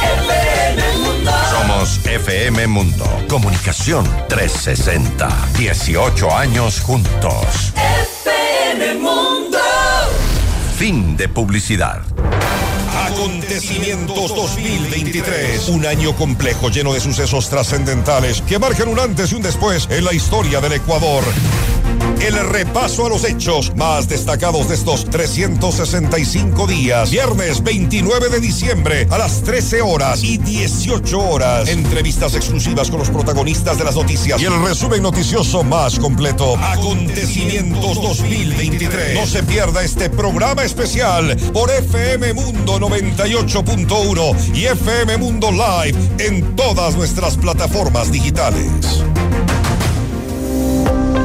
[0.03, 1.45] FM Mundo.
[1.49, 3.05] Somos FM Mundo.
[3.27, 5.27] Comunicación 360.
[5.57, 7.73] 18 años juntos.
[7.75, 9.59] FM Mundo.
[10.77, 12.01] Fin de publicidad.
[13.05, 15.69] Acontecimientos 2023.
[15.69, 20.03] Un año complejo lleno de sucesos trascendentales que marcan un antes y un después en
[20.03, 21.23] la historia del Ecuador.
[22.21, 27.11] El repaso a los hechos más destacados de estos 365 días.
[27.11, 31.69] Viernes 29 de diciembre a las 13 horas y 18 horas.
[31.69, 36.57] Entrevistas exclusivas con los protagonistas de las noticias y el resumen noticioso más completo.
[36.57, 39.13] Acontecimientos 2023.
[39.13, 46.55] No se pierda este programa especial por FM Mundo 98.1 y FM Mundo Live en
[46.55, 49.03] todas nuestras plataformas digitales.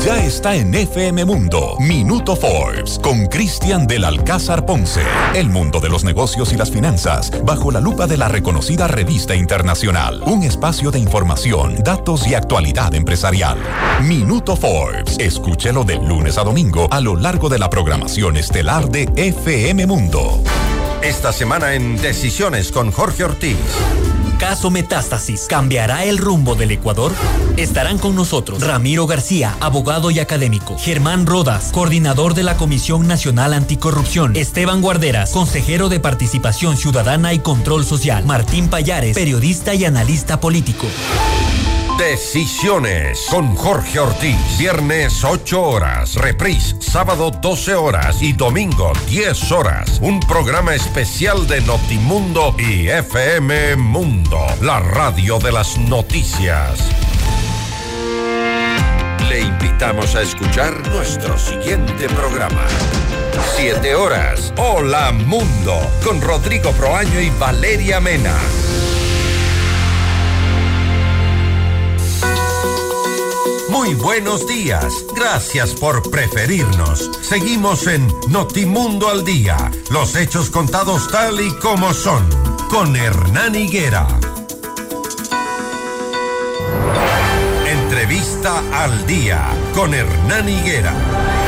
[0.05, 5.03] Ya está en FM Mundo, Minuto Forbes, con Cristian del Alcázar Ponce.
[5.37, 9.37] El mundo de los negocios y las finanzas, bajo la lupa de la reconocida revista
[9.37, 10.21] internacional.
[10.27, 13.59] Un espacio de información, datos y actualidad empresarial.
[14.03, 19.09] Minuto Forbes, escúchelo de lunes a domingo a lo largo de la programación estelar de
[19.15, 20.43] FM Mundo.
[21.03, 23.57] Esta semana en Decisiones con Jorge Ortiz.
[24.39, 27.13] Caso Metástasis cambiará el rumbo del Ecuador.
[27.57, 33.53] Estarán con nosotros Ramiro García, abogado y académico, Germán Rodas, coordinador de la Comisión Nacional
[33.53, 40.39] Anticorrupción, Esteban Guarderas, consejero de Participación Ciudadana y Control Social, Martín Payares, periodista y analista
[40.39, 40.87] político.
[42.03, 44.59] Decisiones con Jorge Ortiz.
[44.59, 46.17] Viernes 8 horas.
[46.17, 50.01] Reprise sábado 12 horas y domingo 10 horas.
[50.03, 54.45] Un programa especial de Notimundo y FM Mundo.
[54.63, 56.91] La radio de las noticias.
[59.29, 62.67] Le invitamos a escuchar nuestro siguiente programa.
[63.55, 64.53] 7 horas.
[64.57, 65.81] Hola Mundo.
[66.03, 68.35] Con Rodrigo Proaño y Valeria Mena.
[73.73, 74.93] Muy buenos días.
[75.17, 77.11] Gracias por preferirnos.
[77.23, 79.57] Seguimos en Notimundo al Día.
[79.91, 82.29] Los hechos contados tal y como son.
[82.69, 84.07] Con Hernán Higuera.
[87.67, 89.41] Entrevista al Día.
[89.75, 91.42] Con Hernán Higuera.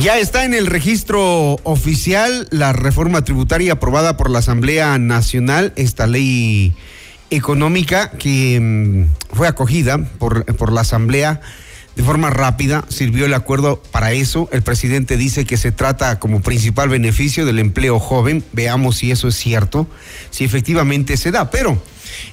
[0.00, 6.06] Ya está en el registro oficial la reforma tributaria aprobada por la Asamblea Nacional, esta
[6.06, 6.74] ley
[7.30, 11.40] económica que mm, fue acogida por, por la Asamblea
[11.96, 14.50] de forma rápida, sirvió el acuerdo para eso.
[14.52, 18.44] El presidente dice que se trata como principal beneficio del empleo joven.
[18.52, 19.88] Veamos si eso es cierto,
[20.30, 21.50] si efectivamente se da.
[21.50, 21.82] Pero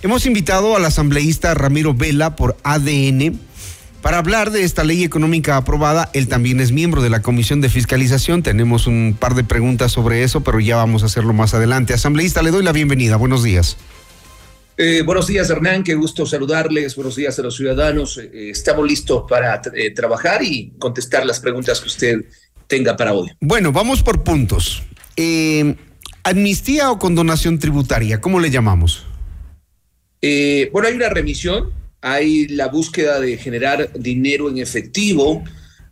[0.01, 3.39] hemos invitado al asambleísta Ramiro Vela por ADN
[4.03, 7.69] para hablar de esta ley económica aprobada, él también es miembro de la Comisión de
[7.69, 8.43] Fiscalización.
[8.43, 11.93] Tenemos un par de preguntas sobre eso, pero ya vamos a hacerlo más adelante.
[11.93, 13.15] Asambleísta, le doy la bienvenida.
[13.15, 13.77] Buenos días.
[14.75, 15.85] Eh, buenos días, Hernán.
[15.85, 16.97] Qué gusto saludarles.
[16.97, 18.17] Buenos días a los ciudadanos.
[18.17, 22.25] Eh, estamos listos para eh, trabajar y contestar las preguntas que usted
[22.67, 23.31] tenga para hoy.
[23.39, 24.83] Bueno, vamos por puntos.
[26.25, 28.19] ¿Amnistía o condonación tributaria?
[28.19, 29.05] ¿Cómo le llamamos?
[30.21, 31.71] Bueno, hay una remisión,
[32.03, 35.41] hay la búsqueda de generar dinero en efectivo.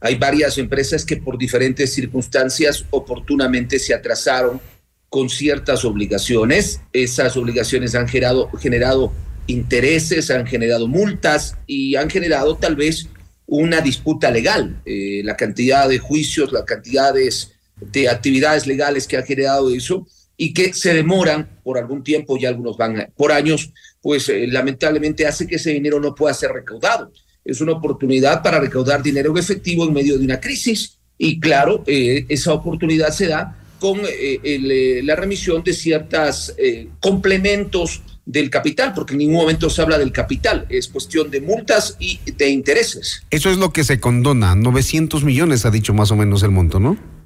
[0.01, 4.59] Hay varias empresas que por diferentes circunstancias oportunamente se atrasaron
[5.07, 6.82] con ciertas obligaciones.
[6.91, 9.14] Esas obligaciones han generado, generado
[9.47, 13.07] intereses, han generado multas y han generado tal vez
[13.45, 14.82] una disputa legal.
[14.86, 20.05] Eh, la cantidad de juicios, las cantidades de actividades legales que ha generado eso
[20.41, 23.71] y que se demoran por algún tiempo y algunos van por años,
[24.01, 27.11] pues eh, lamentablemente hace que ese dinero no pueda ser recaudado.
[27.45, 31.83] Es una oportunidad para recaudar dinero en efectivo en medio de una crisis y claro,
[31.85, 36.55] eh, esa oportunidad se da con eh, la remisión de ciertos
[36.99, 41.97] complementos del capital, porque en ningún momento se habla del capital, es cuestión de multas
[41.99, 43.21] y de intereses.
[43.29, 44.55] Eso es lo que se condona.
[44.55, 47.20] 900 millones ha dicho más o menos el monto, ¿no?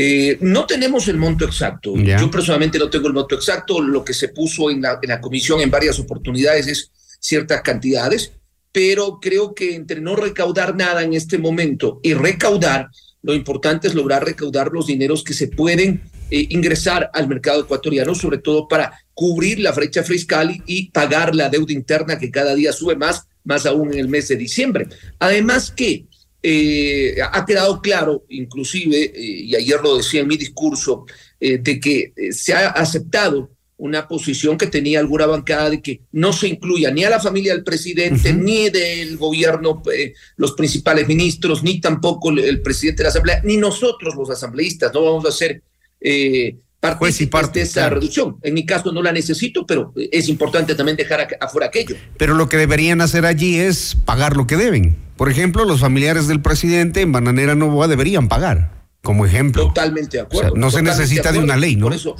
[0.00, 1.92] Eh, no tenemos el monto exacto.
[1.96, 3.80] Yo personalmente no tengo el monto exacto.
[3.80, 8.30] Lo que se puso en la, en la comisión en varias oportunidades es ciertas cantidades,
[8.70, 12.90] pero creo que entre no recaudar nada en este momento y recaudar,
[13.22, 18.14] lo importante es lograr recaudar los dineros que se pueden eh, ingresar al mercado ecuatoriano,
[18.14, 22.54] sobre todo para cubrir la brecha fiscal y, y pagar la deuda interna que cada
[22.54, 24.86] día sube más, más aún en el mes de diciembre.
[25.18, 26.06] Además que
[26.42, 31.06] eh, ha quedado claro, inclusive, eh, y ayer lo decía en mi discurso,
[31.40, 36.00] eh, de que eh, se ha aceptado una posición que tenía alguna bancada de que
[36.10, 41.06] no se incluya ni a la familia del presidente, ni del gobierno, eh, los principales
[41.06, 45.24] ministros, ni tampoco el, el presidente de la Asamblea, ni nosotros los asambleístas, no vamos
[45.26, 45.62] a ser
[46.00, 48.36] eh, partícipes de esa reducción.
[48.42, 51.96] En mi caso no la necesito, pero es importante también dejar afuera aquello.
[52.16, 54.96] Pero lo que deberían hacer allí es pagar lo que deben.
[55.16, 58.70] Por ejemplo, los familiares del presidente en Bananera Novoa deberían pagar,
[59.02, 59.64] como ejemplo.
[59.64, 60.50] Totalmente de acuerdo.
[60.50, 61.86] O sea, no se necesita de una ley, ¿no?
[61.86, 62.16] Por eso,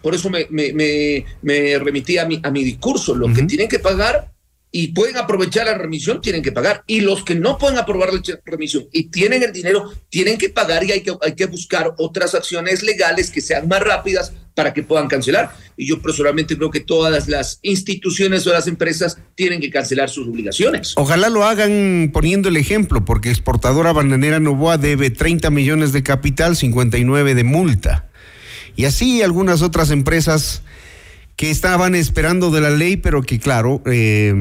[0.00, 3.14] por eso me, me, me, me remití a mi, a mi discurso.
[3.14, 4.32] Los que tienen que pagar
[4.80, 6.84] y pueden aprovechar la remisión, tienen que pagar.
[6.86, 10.84] Y los que no pueden aprobar la remisión y tienen el dinero, tienen que pagar
[10.84, 14.84] y hay que, hay que buscar otras acciones legales que sean más rápidas para que
[14.84, 15.52] puedan cancelar.
[15.76, 20.28] Y yo personalmente creo que todas las instituciones o las empresas tienen que cancelar sus
[20.28, 20.92] obligaciones.
[20.94, 26.54] Ojalá lo hagan poniendo el ejemplo, porque exportadora bananera Novoa debe 30 millones de capital,
[26.54, 28.08] 59 de multa.
[28.76, 30.62] Y así algunas otras empresas
[31.38, 34.34] que estaban esperando de la ley, pero que claro, eh,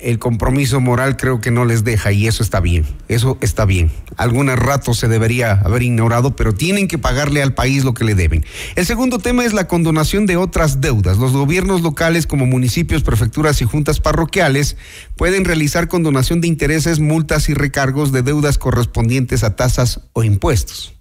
[0.00, 3.90] el compromiso moral creo que no les deja y eso está bien, eso está bien.
[4.18, 8.14] Algunos ratos se debería haber ignorado, pero tienen que pagarle al país lo que le
[8.14, 8.44] deben.
[8.76, 11.16] El segundo tema es la condonación de otras deudas.
[11.16, 14.76] Los gobiernos locales como municipios, prefecturas y juntas parroquiales
[15.16, 20.92] pueden realizar condonación de intereses, multas y recargos de deudas correspondientes a tasas o impuestos.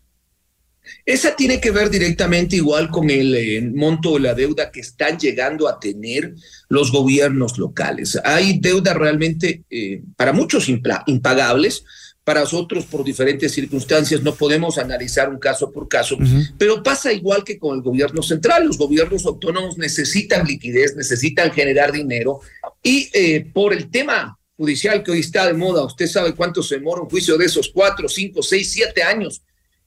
[1.06, 5.18] Esa tiene que ver directamente igual con el eh, monto de la deuda que están
[5.18, 6.36] llegando a tener
[6.70, 8.20] los gobiernos locales.
[8.24, 11.84] Hay deudas realmente eh, para muchos impagables,
[12.24, 16.18] para otros por diferentes circunstancias no podemos analizar un caso por caso,
[16.58, 18.68] pero pasa igual que con el gobierno central.
[18.68, 22.40] Los gobiernos autónomos necesitan liquidez, necesitan generar dinero
[22.84, 26.76] y eh, por el tema judicial que hoy está de moda, usted sabe cuánto se
[26.76, 29.42] demora un juicio de esos cuatro, cinco, seis, siete años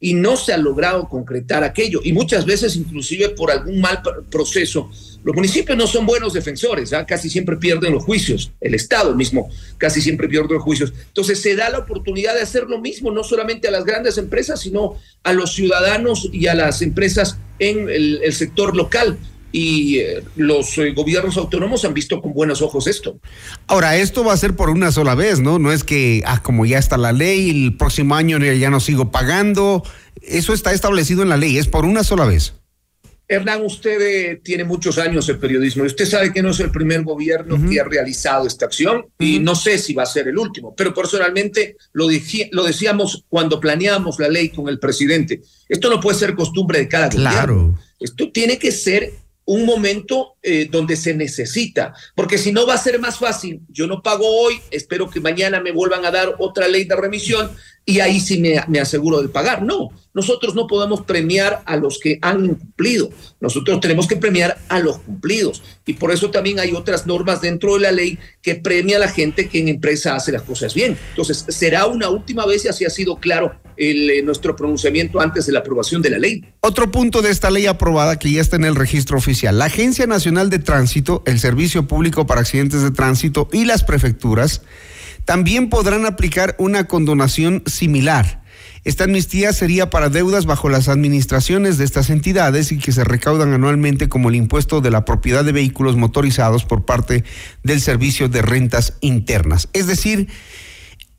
[0.05, 2.01] y no se ha logrado concretar aquello.
[2.05, 4.91] Y muchas veces, inclusive por algún mal pr- proceso,
[5.25, 7.07] los municipios no son buenos defensores, ¿ah?
[7.07, 9.49] casi siempre pierden los juicios, el Estado mismo
[9.79, 10.93] casi siempre pierde los juicios.
[11.07, 14.61] Entonces se da la oportunidad de hacer lo mismo, no solamente a las grandes empresas,
[14.61, 19.17] sino a los ciudadanos y a las empresas en el sector local.
[19.57, 23.21] Y eh, los eh, gobiernos autónomos han visto con buenos ojos esto.
[23.69, 25.61] Ahora, esto va a ser por una sola vez, ¿no?
[25.61, 29.13] No es que, ah, como ya está la ley, el próximo año ya no sigo
[29.13, 29.85] pagando.
[30.21, 32.55] Eso está establecido en la ley, es por una sola vez.
[33.29, 36.71] Hernán, usted eh, tiene muchos años en periodismo y usted sabe que no es el
[36.73, 40.37] primer gobierno que ha realizado esta acción y no sé si va a ser el
[40.37, 45.41] último, pero personalmente lo, dije- lo decíamos cuando planeamos la ley con el presidente.
[45.69, 47.55] Esto no puede ser costumbre de cada Claro.
[47.55, 47.81] gobierno.
[48.01, 49.13] Esto tiene que ser
[49.47, 53.61] un momento eh, donde se necesita, porque si no va a ser más fácil.
[53.69, 57.51] Yo no pago hoy, espero que mañana me vuelvan a dar otra ley de remisión
[57.87, 59.63] y ahí sí me, aseguro de pagar.
[59.63, 63.11] No, nosotros no podemos premiar a los que han incumplido,
[63.41, 67.75] nosotros tenemos que premiar a los cumplidos y por eso también hay otras normas dentro
[67.75, 70.97] de la ley que premia a la gente que en empresa hace las cosas bien.
[71.11, 75.53] Entonces, será una última vez y así ha sido claro eh, nuestro pronunciamiento antes de
[75.53, 76.45] la aprobación de la ley.
[76.61, 79.59] Otro punto de esta ley aprobada que ya está en el registro oficial.
[79.59, 84.63] La Agencia Nacional de Tránsito, el Servicio Público para Accidentes de Tránsito y las prefecturas
[85.25, 88.43] también podrán aplicar una condonación similar.
[88.85, 93.55] Esta amnistía sería para deudas bajo las administraciones de estas entidades y que se recaudan
[93.55, 97.25] anualmente como el impuesto de la propiedad de vehículos motorizados por parte
[97.63, 99.71] del Servicio de Rentas Internas.
[99.73, 100.29] Es decir,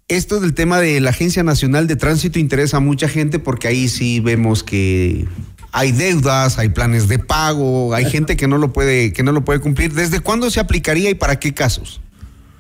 [0.08, 3.90] esto del tema de la Agencia Nacional de Tránsito interesa a mucha gente porque ahí
[3.90, 5.26] sí vemos que
[5.72, 9.44] hay deudas, hay planes de pago, hay gente que no lo puede que no lo
[9.44, 9.92] puede cumplir.
[9.92, 12.00] ¿Desde cuándo se aplicaría y para qué casos?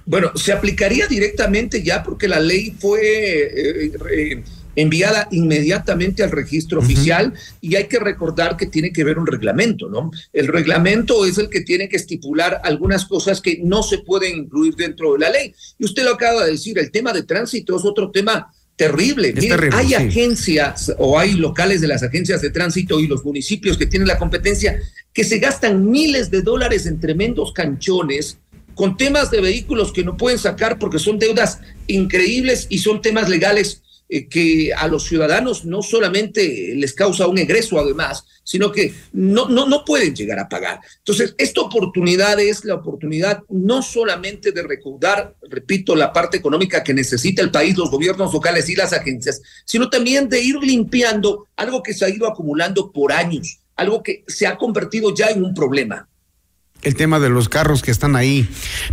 [0.06, 4.44] Bueno, se aplicaría directamente ya porque la ley fue eh, eh,
[4.76, 9.90] enviada inmediatamente al registro oficial y hay que recordar que tiene que ver un reglamento,
[9.90, 10.12] ¿no?
[10.34, 14.76] El reglamento es el que tiene que estipular algunas cosas que no se pueden incluir
[14.76, 15.54] dentro de la ley.
[15.80, 19.34] Y usted lo acaba de decir, el tema de tránsito es otro tema terrible.
[19.72, 19.96] Hay sí.
[19.96, 24.18] agencias o hay locales de las agencias de tránsito y los municipios que tienen la
[24.18, 24.80] competencia
[25.14, 28.38] que se gastan miles de dólares en tremendos canchones
[28.76, 33.30] con temas de vehículos que no pueden sacar porque son deudas increíbles y son temas
[33.30, 38.94] legales eh, que a los ciudadanos no solamente les causa un egreso además, sino que
[39.14, 40.80] no, no, no pueden llegar a pagar.
[41.00, 46.94] Entonces, esta oportunidad es la oportunidad no solamente de recaudar, repito, la parte económica que
[46.94, 51.82] necesita el país, los gobiernos locales y las agencias, sino también de ir limpiando algo
[51.82, 55.56] que se ha ido acumulando por años, algo que se ha convertido ya en un
[55.56, 56.08] problema.
[56.82, 58.48] El tema de los carros que están ahí.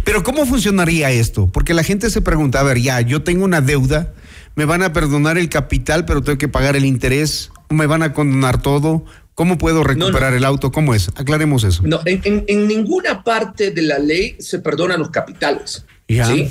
[0.05, 1.49] Pero ¿cómo funcionaría esto?
[1.53, 4.15] Porque la gente se pregunta, a ver, ya, yo tengo una deuda,
[4.57, 8.13] me van a perdonar el capital, pero tengo que pagar el interés, me van a
[8.15, 9.05] condonar todo.
[9.35, 10.71] ¿Cómo puedo recuperar el auto?
[10.73, 11.09] ¿Cómo es?
[11.17, 11.83] Aclaremos eso.
[11.87, 15.85] No, en, en- en ninguna parte de la ley se perdonan los capitales.
[16.07, 16.27] Ya.
[16.27, 16.49] ¿sí?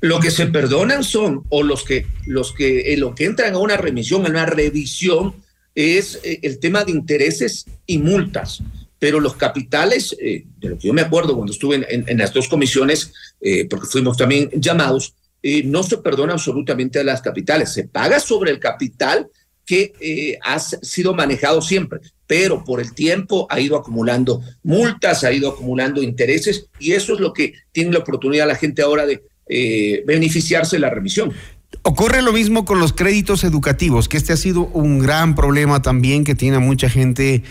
[0.00, 3.58] Lo que se perdonan son, o los que, los que, eh, lo que entran a
[3.58, 5.34] una remisión, a una revisión,
[5.74, 8.62] es eh, el tema de intereses y multas.
[8.98, 12.48] Pero los capitales, eh, de lo que yo me acuerdo cuando estuve en, las dos
[12.48, 17.72] comisiones, eh, porque fuimos también llamados, eh, no se perdona absolutamente a las capitales.
[17.72, 19.28] Se paga sobre el capital
[19.64, 25.32] que eh, ha sido manejado siempre, pero por el tiempo ha ido acumulando multas, ha
[25.32, 29.22] ido acumulando intereses y eso es lo que tiene la oportunidad la gente ahora de
[30.06, 31.32] beneficiarse de la remisión.
[31.82, 36.24] Ocurre lo mismo con los créditos educativos, que este ha sido un gran problema también
[36.24, 37.42] que tiene a mucha gente,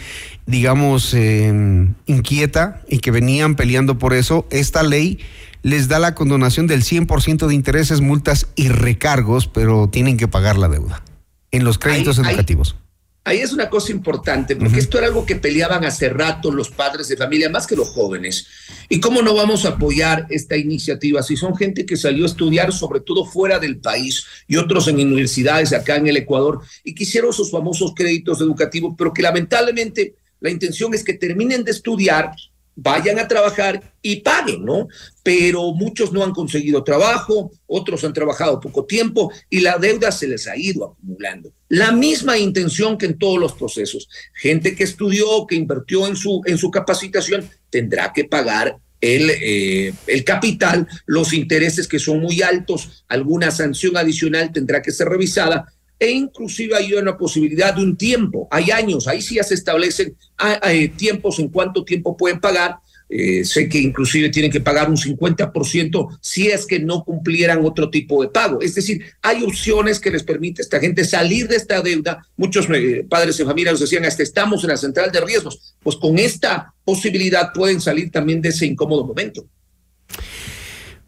[0.45, 4.45] digamos, eh, inquieta y que venían peleando por eso.
[4.51, 5.19] Esta ley
[5.63, 10.57] les da la condonación del 100% de intereses, multas y recargos, pero tienen que pagar
[10.57, 11.03] la deuda
[11.51, 12.75] en los créditos Ahí- educativos.
[12.77, 12.86] Ahí
[13.33, 17.17] es una cosa importante, porque esto era algo que peleaban hace rato los padres de
[17.17, 18.47] familia, más que los jóvenes.
[18.89, 22.71] ¿Y cómo no vamos a apoyar esta iniciativa si son gente que salió a estudiar,
[22.71, 27.33] sobre todo fuera del país, y otros en universidades acá en el Ecuador, y quisieron
[27.33, 32.31] sus famosos créditos educativos, pero que lamentablemente la intención es que terminen de estudiar,
[32.77, 34.87] vayan a trabajar y paguen, ¿no?
[35.23, 40.27] Pero muchos no han conseguido trabajo, otros han trabajado poco tiempo y la deuda se
[40.27, 41.51] les ha ido acumulando.
[41.69, 44.07] La misma intención que en todos los procesos.
[44.33, 49.93] Gente que estudió, que invirtió en su, en su capacitación, tendrá que pagar el, eh,
[50.05, 55.73] el capital, los intereses que son muy altos, alguna sanción adicional tendrá que ser revisada
[55.99, 60.15] e inclusive hay una posibilidad de un tiempo, hay años, ahí sí ya se establecen
[60.37, 62.79] ah, eh, tiempos en cuánto tiempo pueden pagar
[63.09, 67.89] Eh, sé que inclusive tienen que pagar un 50% si es que no cumplieran otro
[67.89, 68.61] tipo de pago.
[68.61, 72.25] Es decir, hay opciones que les permite a esta gente salir de esta deuda.
[72.35, 75.75] Muchos eh, padres de familia nos decían, hasta estamos en la central de riesgos.
[75.81, 79.47] Pues con esta posibilidad pueden salir también de ese incómodo momento.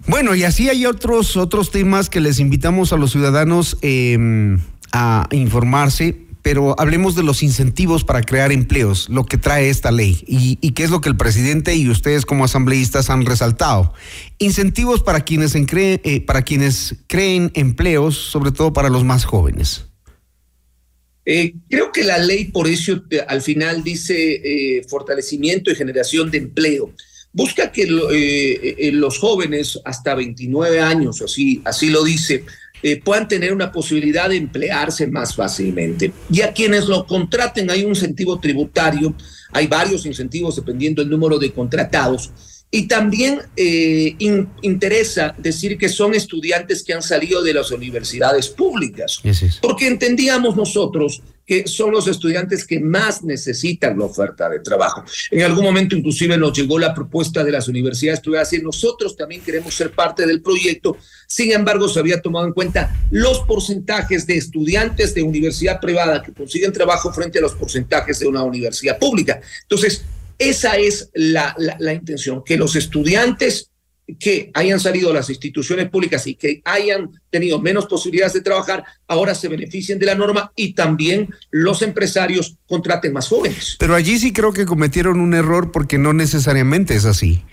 [0.07, 4.17] Bueno, y así hay otros, otros temas que les invitamos a los ciudadanos eh,
[4.91, 10.23] a informarse pero hablemos de los incentivos para crear empleos, lo que trae esta ley
[10.25, 13.93] y, y, qué es lo que el presidente y ustedes como asambleístas han resaltado.
[14.37, 19.85] Incentivos para quienes, eh, para quienes creen empleos, sobre todo para los más jóvenes.
[21.25, 26.39] Eh, creo que la ley por eso eh, al final dice fortalecimiento y generación de
[26.39, 26.93] empleo.
[27.31, 32.43] Busca que los jóvenes hasta 29 años, así, así lo dice,
[32.81, 36.11] eh, puedan tener una posibilidad de emplearse más fácilmente.
[36.31, 39.13] Y a quienes lo contraten hay un incentivo tributario,
[39.51, 42.31] hay varios incentivos dependiendo del número de contratados.
[42.71, 48.47] Y también eh, in, interesa decir que son estudiantes que han salido de las universidades
[48.47, 49.19] públicas,
[49.59, 55.03] porque entendíamos nosotros que son los estudiantes que más necesitan la oferta de trabajo.
[55.31, 59.41] En algún momento inclusive nos llegó la propuesta de las universidades privadas y nosotros también
[59.41, 60.95] queremos ser parte del proyecto.
[61.25, 66.33] Sin embargo, se había tomado en cuenta los porcentajes de estudiantes de universidad privada que
[66.33, 69.41] consiguen trabajo frente a los porcentajes de una universidad pública.
[69.63, 70.05] Entonces,
[70.37, 71.55] esa es la,
[71.91, 73.71] intención, que los estudiantes
[74.17, 79.35] que hayan salido las instituciones públicas y que hayan tenido menos posibilidades de trabajar, ahora
[79.35, 83.75] se beneficien de la norma y también los empresarios contraten más jóvenes.
[83.79, 87.43] Pero allí sí creo que cometieron un error porque no necesariamente es así.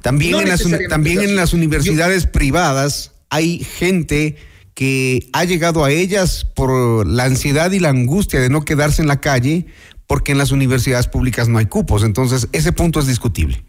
[0.00, 4.36] También, no en, las, también en las universidades Yo, privadas hay gente
[4.74, 9.08] que ha llegado a ellas por la ansiedad y la angustia de no quedarse en
[9.08, 9.66] la calle
[10.06, 12.02] porque en las universidades públicas no hay cupos.
[12.02, 13.62] Entonces, ese punto es discutible.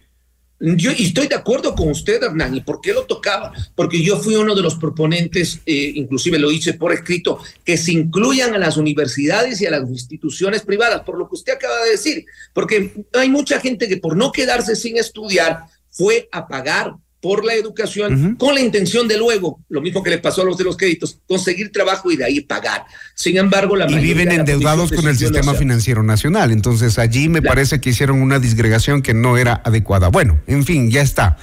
[0.61, 2.55] Yo y estoy de acuerdo con usted, Hernán.
[2.55, 3.51] ¿Y por qué lo tocaba?
[3.73, 7.93] Porque yo fui uno de los proponentes, eh, inclusive lo hice por escrito, que se
[7.93, 11.91] incluyan a las universidades y a las instituciones privadas, por lo que usted acaba de
[11.91, 12.25] decir.
[12.53, 17.53] Porque hay mucha gente que por no quedarse sin estudiar fue a pagar por la
[17.53, 18.37] educación uh -huh.
[18.37, 21.19] con la intención de luego, lo mismo que le pasó a los de los créditos,
[21.27, 22.83] conseguir trabajo y de ahí pagar.
[23.15, 26.51] Sin embargo, la y viven endeudados con el sistema financiero nacional.
[26.51, 27.55] Entonces allí me claro.
[27.55, 30.09] parece que hicieron una disgregación que no era adecuada.
[30.09, 31.37] Bueno, en fin, ya está.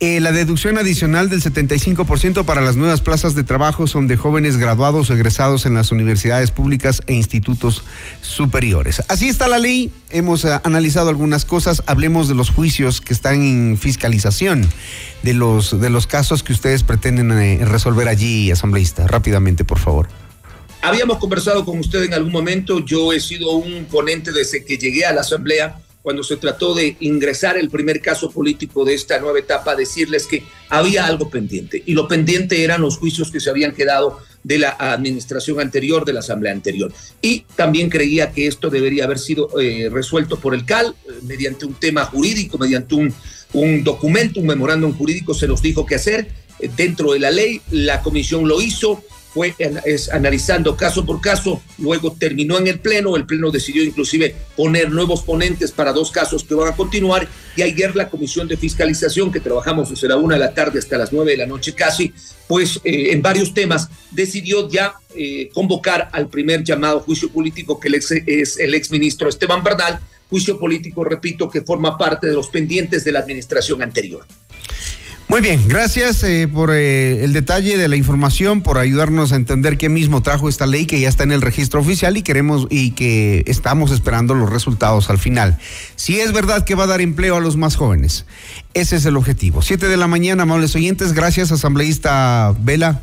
[0.00, 4.56] Eh, la deducción adicional del 75% para las nuevas plazas de trabajo son de jóvenes
[4.56, 7.82] graduados o egresados en las universidades públicas e institutos
[8.22, 9.02] superiores.
[9.08, 9.90] Así está la ley.
[10.10, 11.82] Hemos uh, analizado algunas cosas.
[11.86, 14.68] Hablemos de los juicios que están en fiscalización
[15.24, 19.08] de los, de los casos que ustedes pretenden eh, resolver allí, asambleísta.
[19.08, 20.06] Rápidamente, por favor.
[20.80, 22.78] Habíamos conversado con usted en algún momento.
[22.84, 26.96] Yo he sido un ponente desde que llegué a la asamblea cuando se trató de
[27.00, 31.82] ingresar el primer caso político de esta nueva etapa, decirles que había algo pendiente.
[31.84, 36.14] Y lo pendiente eran los juicios que se habían quedado de la administración anterior, de
[36.14, 36.90] la asamblea anterior.
[37.20, 41.66] Y también creía que esto debería haber sido eh, resuelto por el CAL eh, mediante
[41.66, 43.12] un tema jurídico, mediante un,
[43.52, 47.60] un documento, un memorándum jurídico, se los dijo qué hacer eh, dentro de la ley.
[47.70, 49.04] La comisión lo hizo
[49.38, 54.34] fue es, analizando caso por caso, luego terminó en el Pleno, el Pleno decidió inclusive
[54.56, 58.56] poner nuevos ponentes para dos casos que van a continuar, y ayer la Comisión de
[58.56, 61.72] Fiscalización, que trabajamos desde la una de la tarde hasta las nueve de la noche
[61.72, 62.12] casi,
[62.48, 67.86] pues eh, en varios temas decidió ya eh, convocar al primer llamado juicio político, que
[67.86, 72.48] el ex, es el exministro Esteban Bernal, juicio político, repito, que forma parte de los
[72.48, 74.26] pendientes de la administración anterior.
[75.28, 79.76] Muy bien, gracias eh, por eh, el detalle de la información, por ayudarnos a entender
[79.76, 82.92] qué mismo trajo esta ley que ya está en el registro oficial y queremos y
[82.92, 85.58] que estamos esperando los resultados al final.
[85.96, 88.24] Si es verdad que va a dar empleo a los más jóvenes,
[88.72, 89.60] ese es el objetivo.
[89.60, 93.02] Siete de la mañana, amables oyentes, gracias, asambleísta Vela.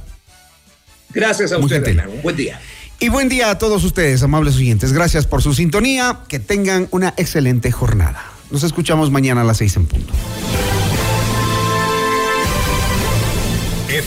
[1.13, 2.59] Gracias a usted, buen día.
[2.99, 4.93] Y buen día a todos ustedes, amables oyentes.
[4.93, 6.21] Gracias por su sintonía.
[6.27, 8.23] Que tengan una excelente jornada.
[8.49, 10.13] Nos escuchamos mañana a las seis en punto.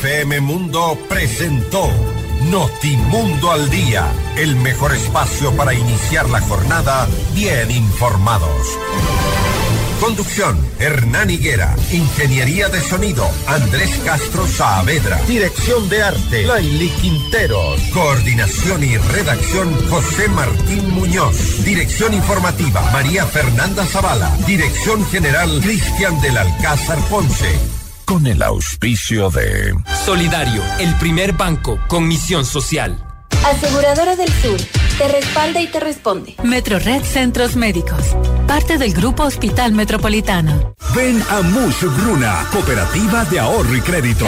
[0.00, 1.90] FM Mundo presentó
[2.52, 8.78] Notimundo al Día, el mejor espacio para iniciar la jornada bien informados.
[10.00, 11.74] Conducción, Hernán Higuera.
[11.90, 15.20] Ingeniería de sonido, Andrés Castro Saavedra.
[15.26, 17.80] Dirección de arte, Laili Quinteros.
[17.92, 21.64] Coordinación y redacción, José Martín Muñoz.
[21.64, 24.30] Dirección informativa, María Fernanda Zavala.
[24.46, 27.78] Dirección general, Cristian del Alcázar Ponce
[28.08, 29.74] con el auspicio de
[30.06, 32.96] Solidario, el primer banco con misión social.
[33.44, 34.58] Aseguradora del Sur,
[34.96, 36.34] te respalda y te responde.
[36.42, 40.74] Metro Red Centros Médicos, parte del Grupo Hospital Metropolitano.
[40.94, 44.24] Ven a Mush Gruna, Cooperativa de Ahorro y Crédito.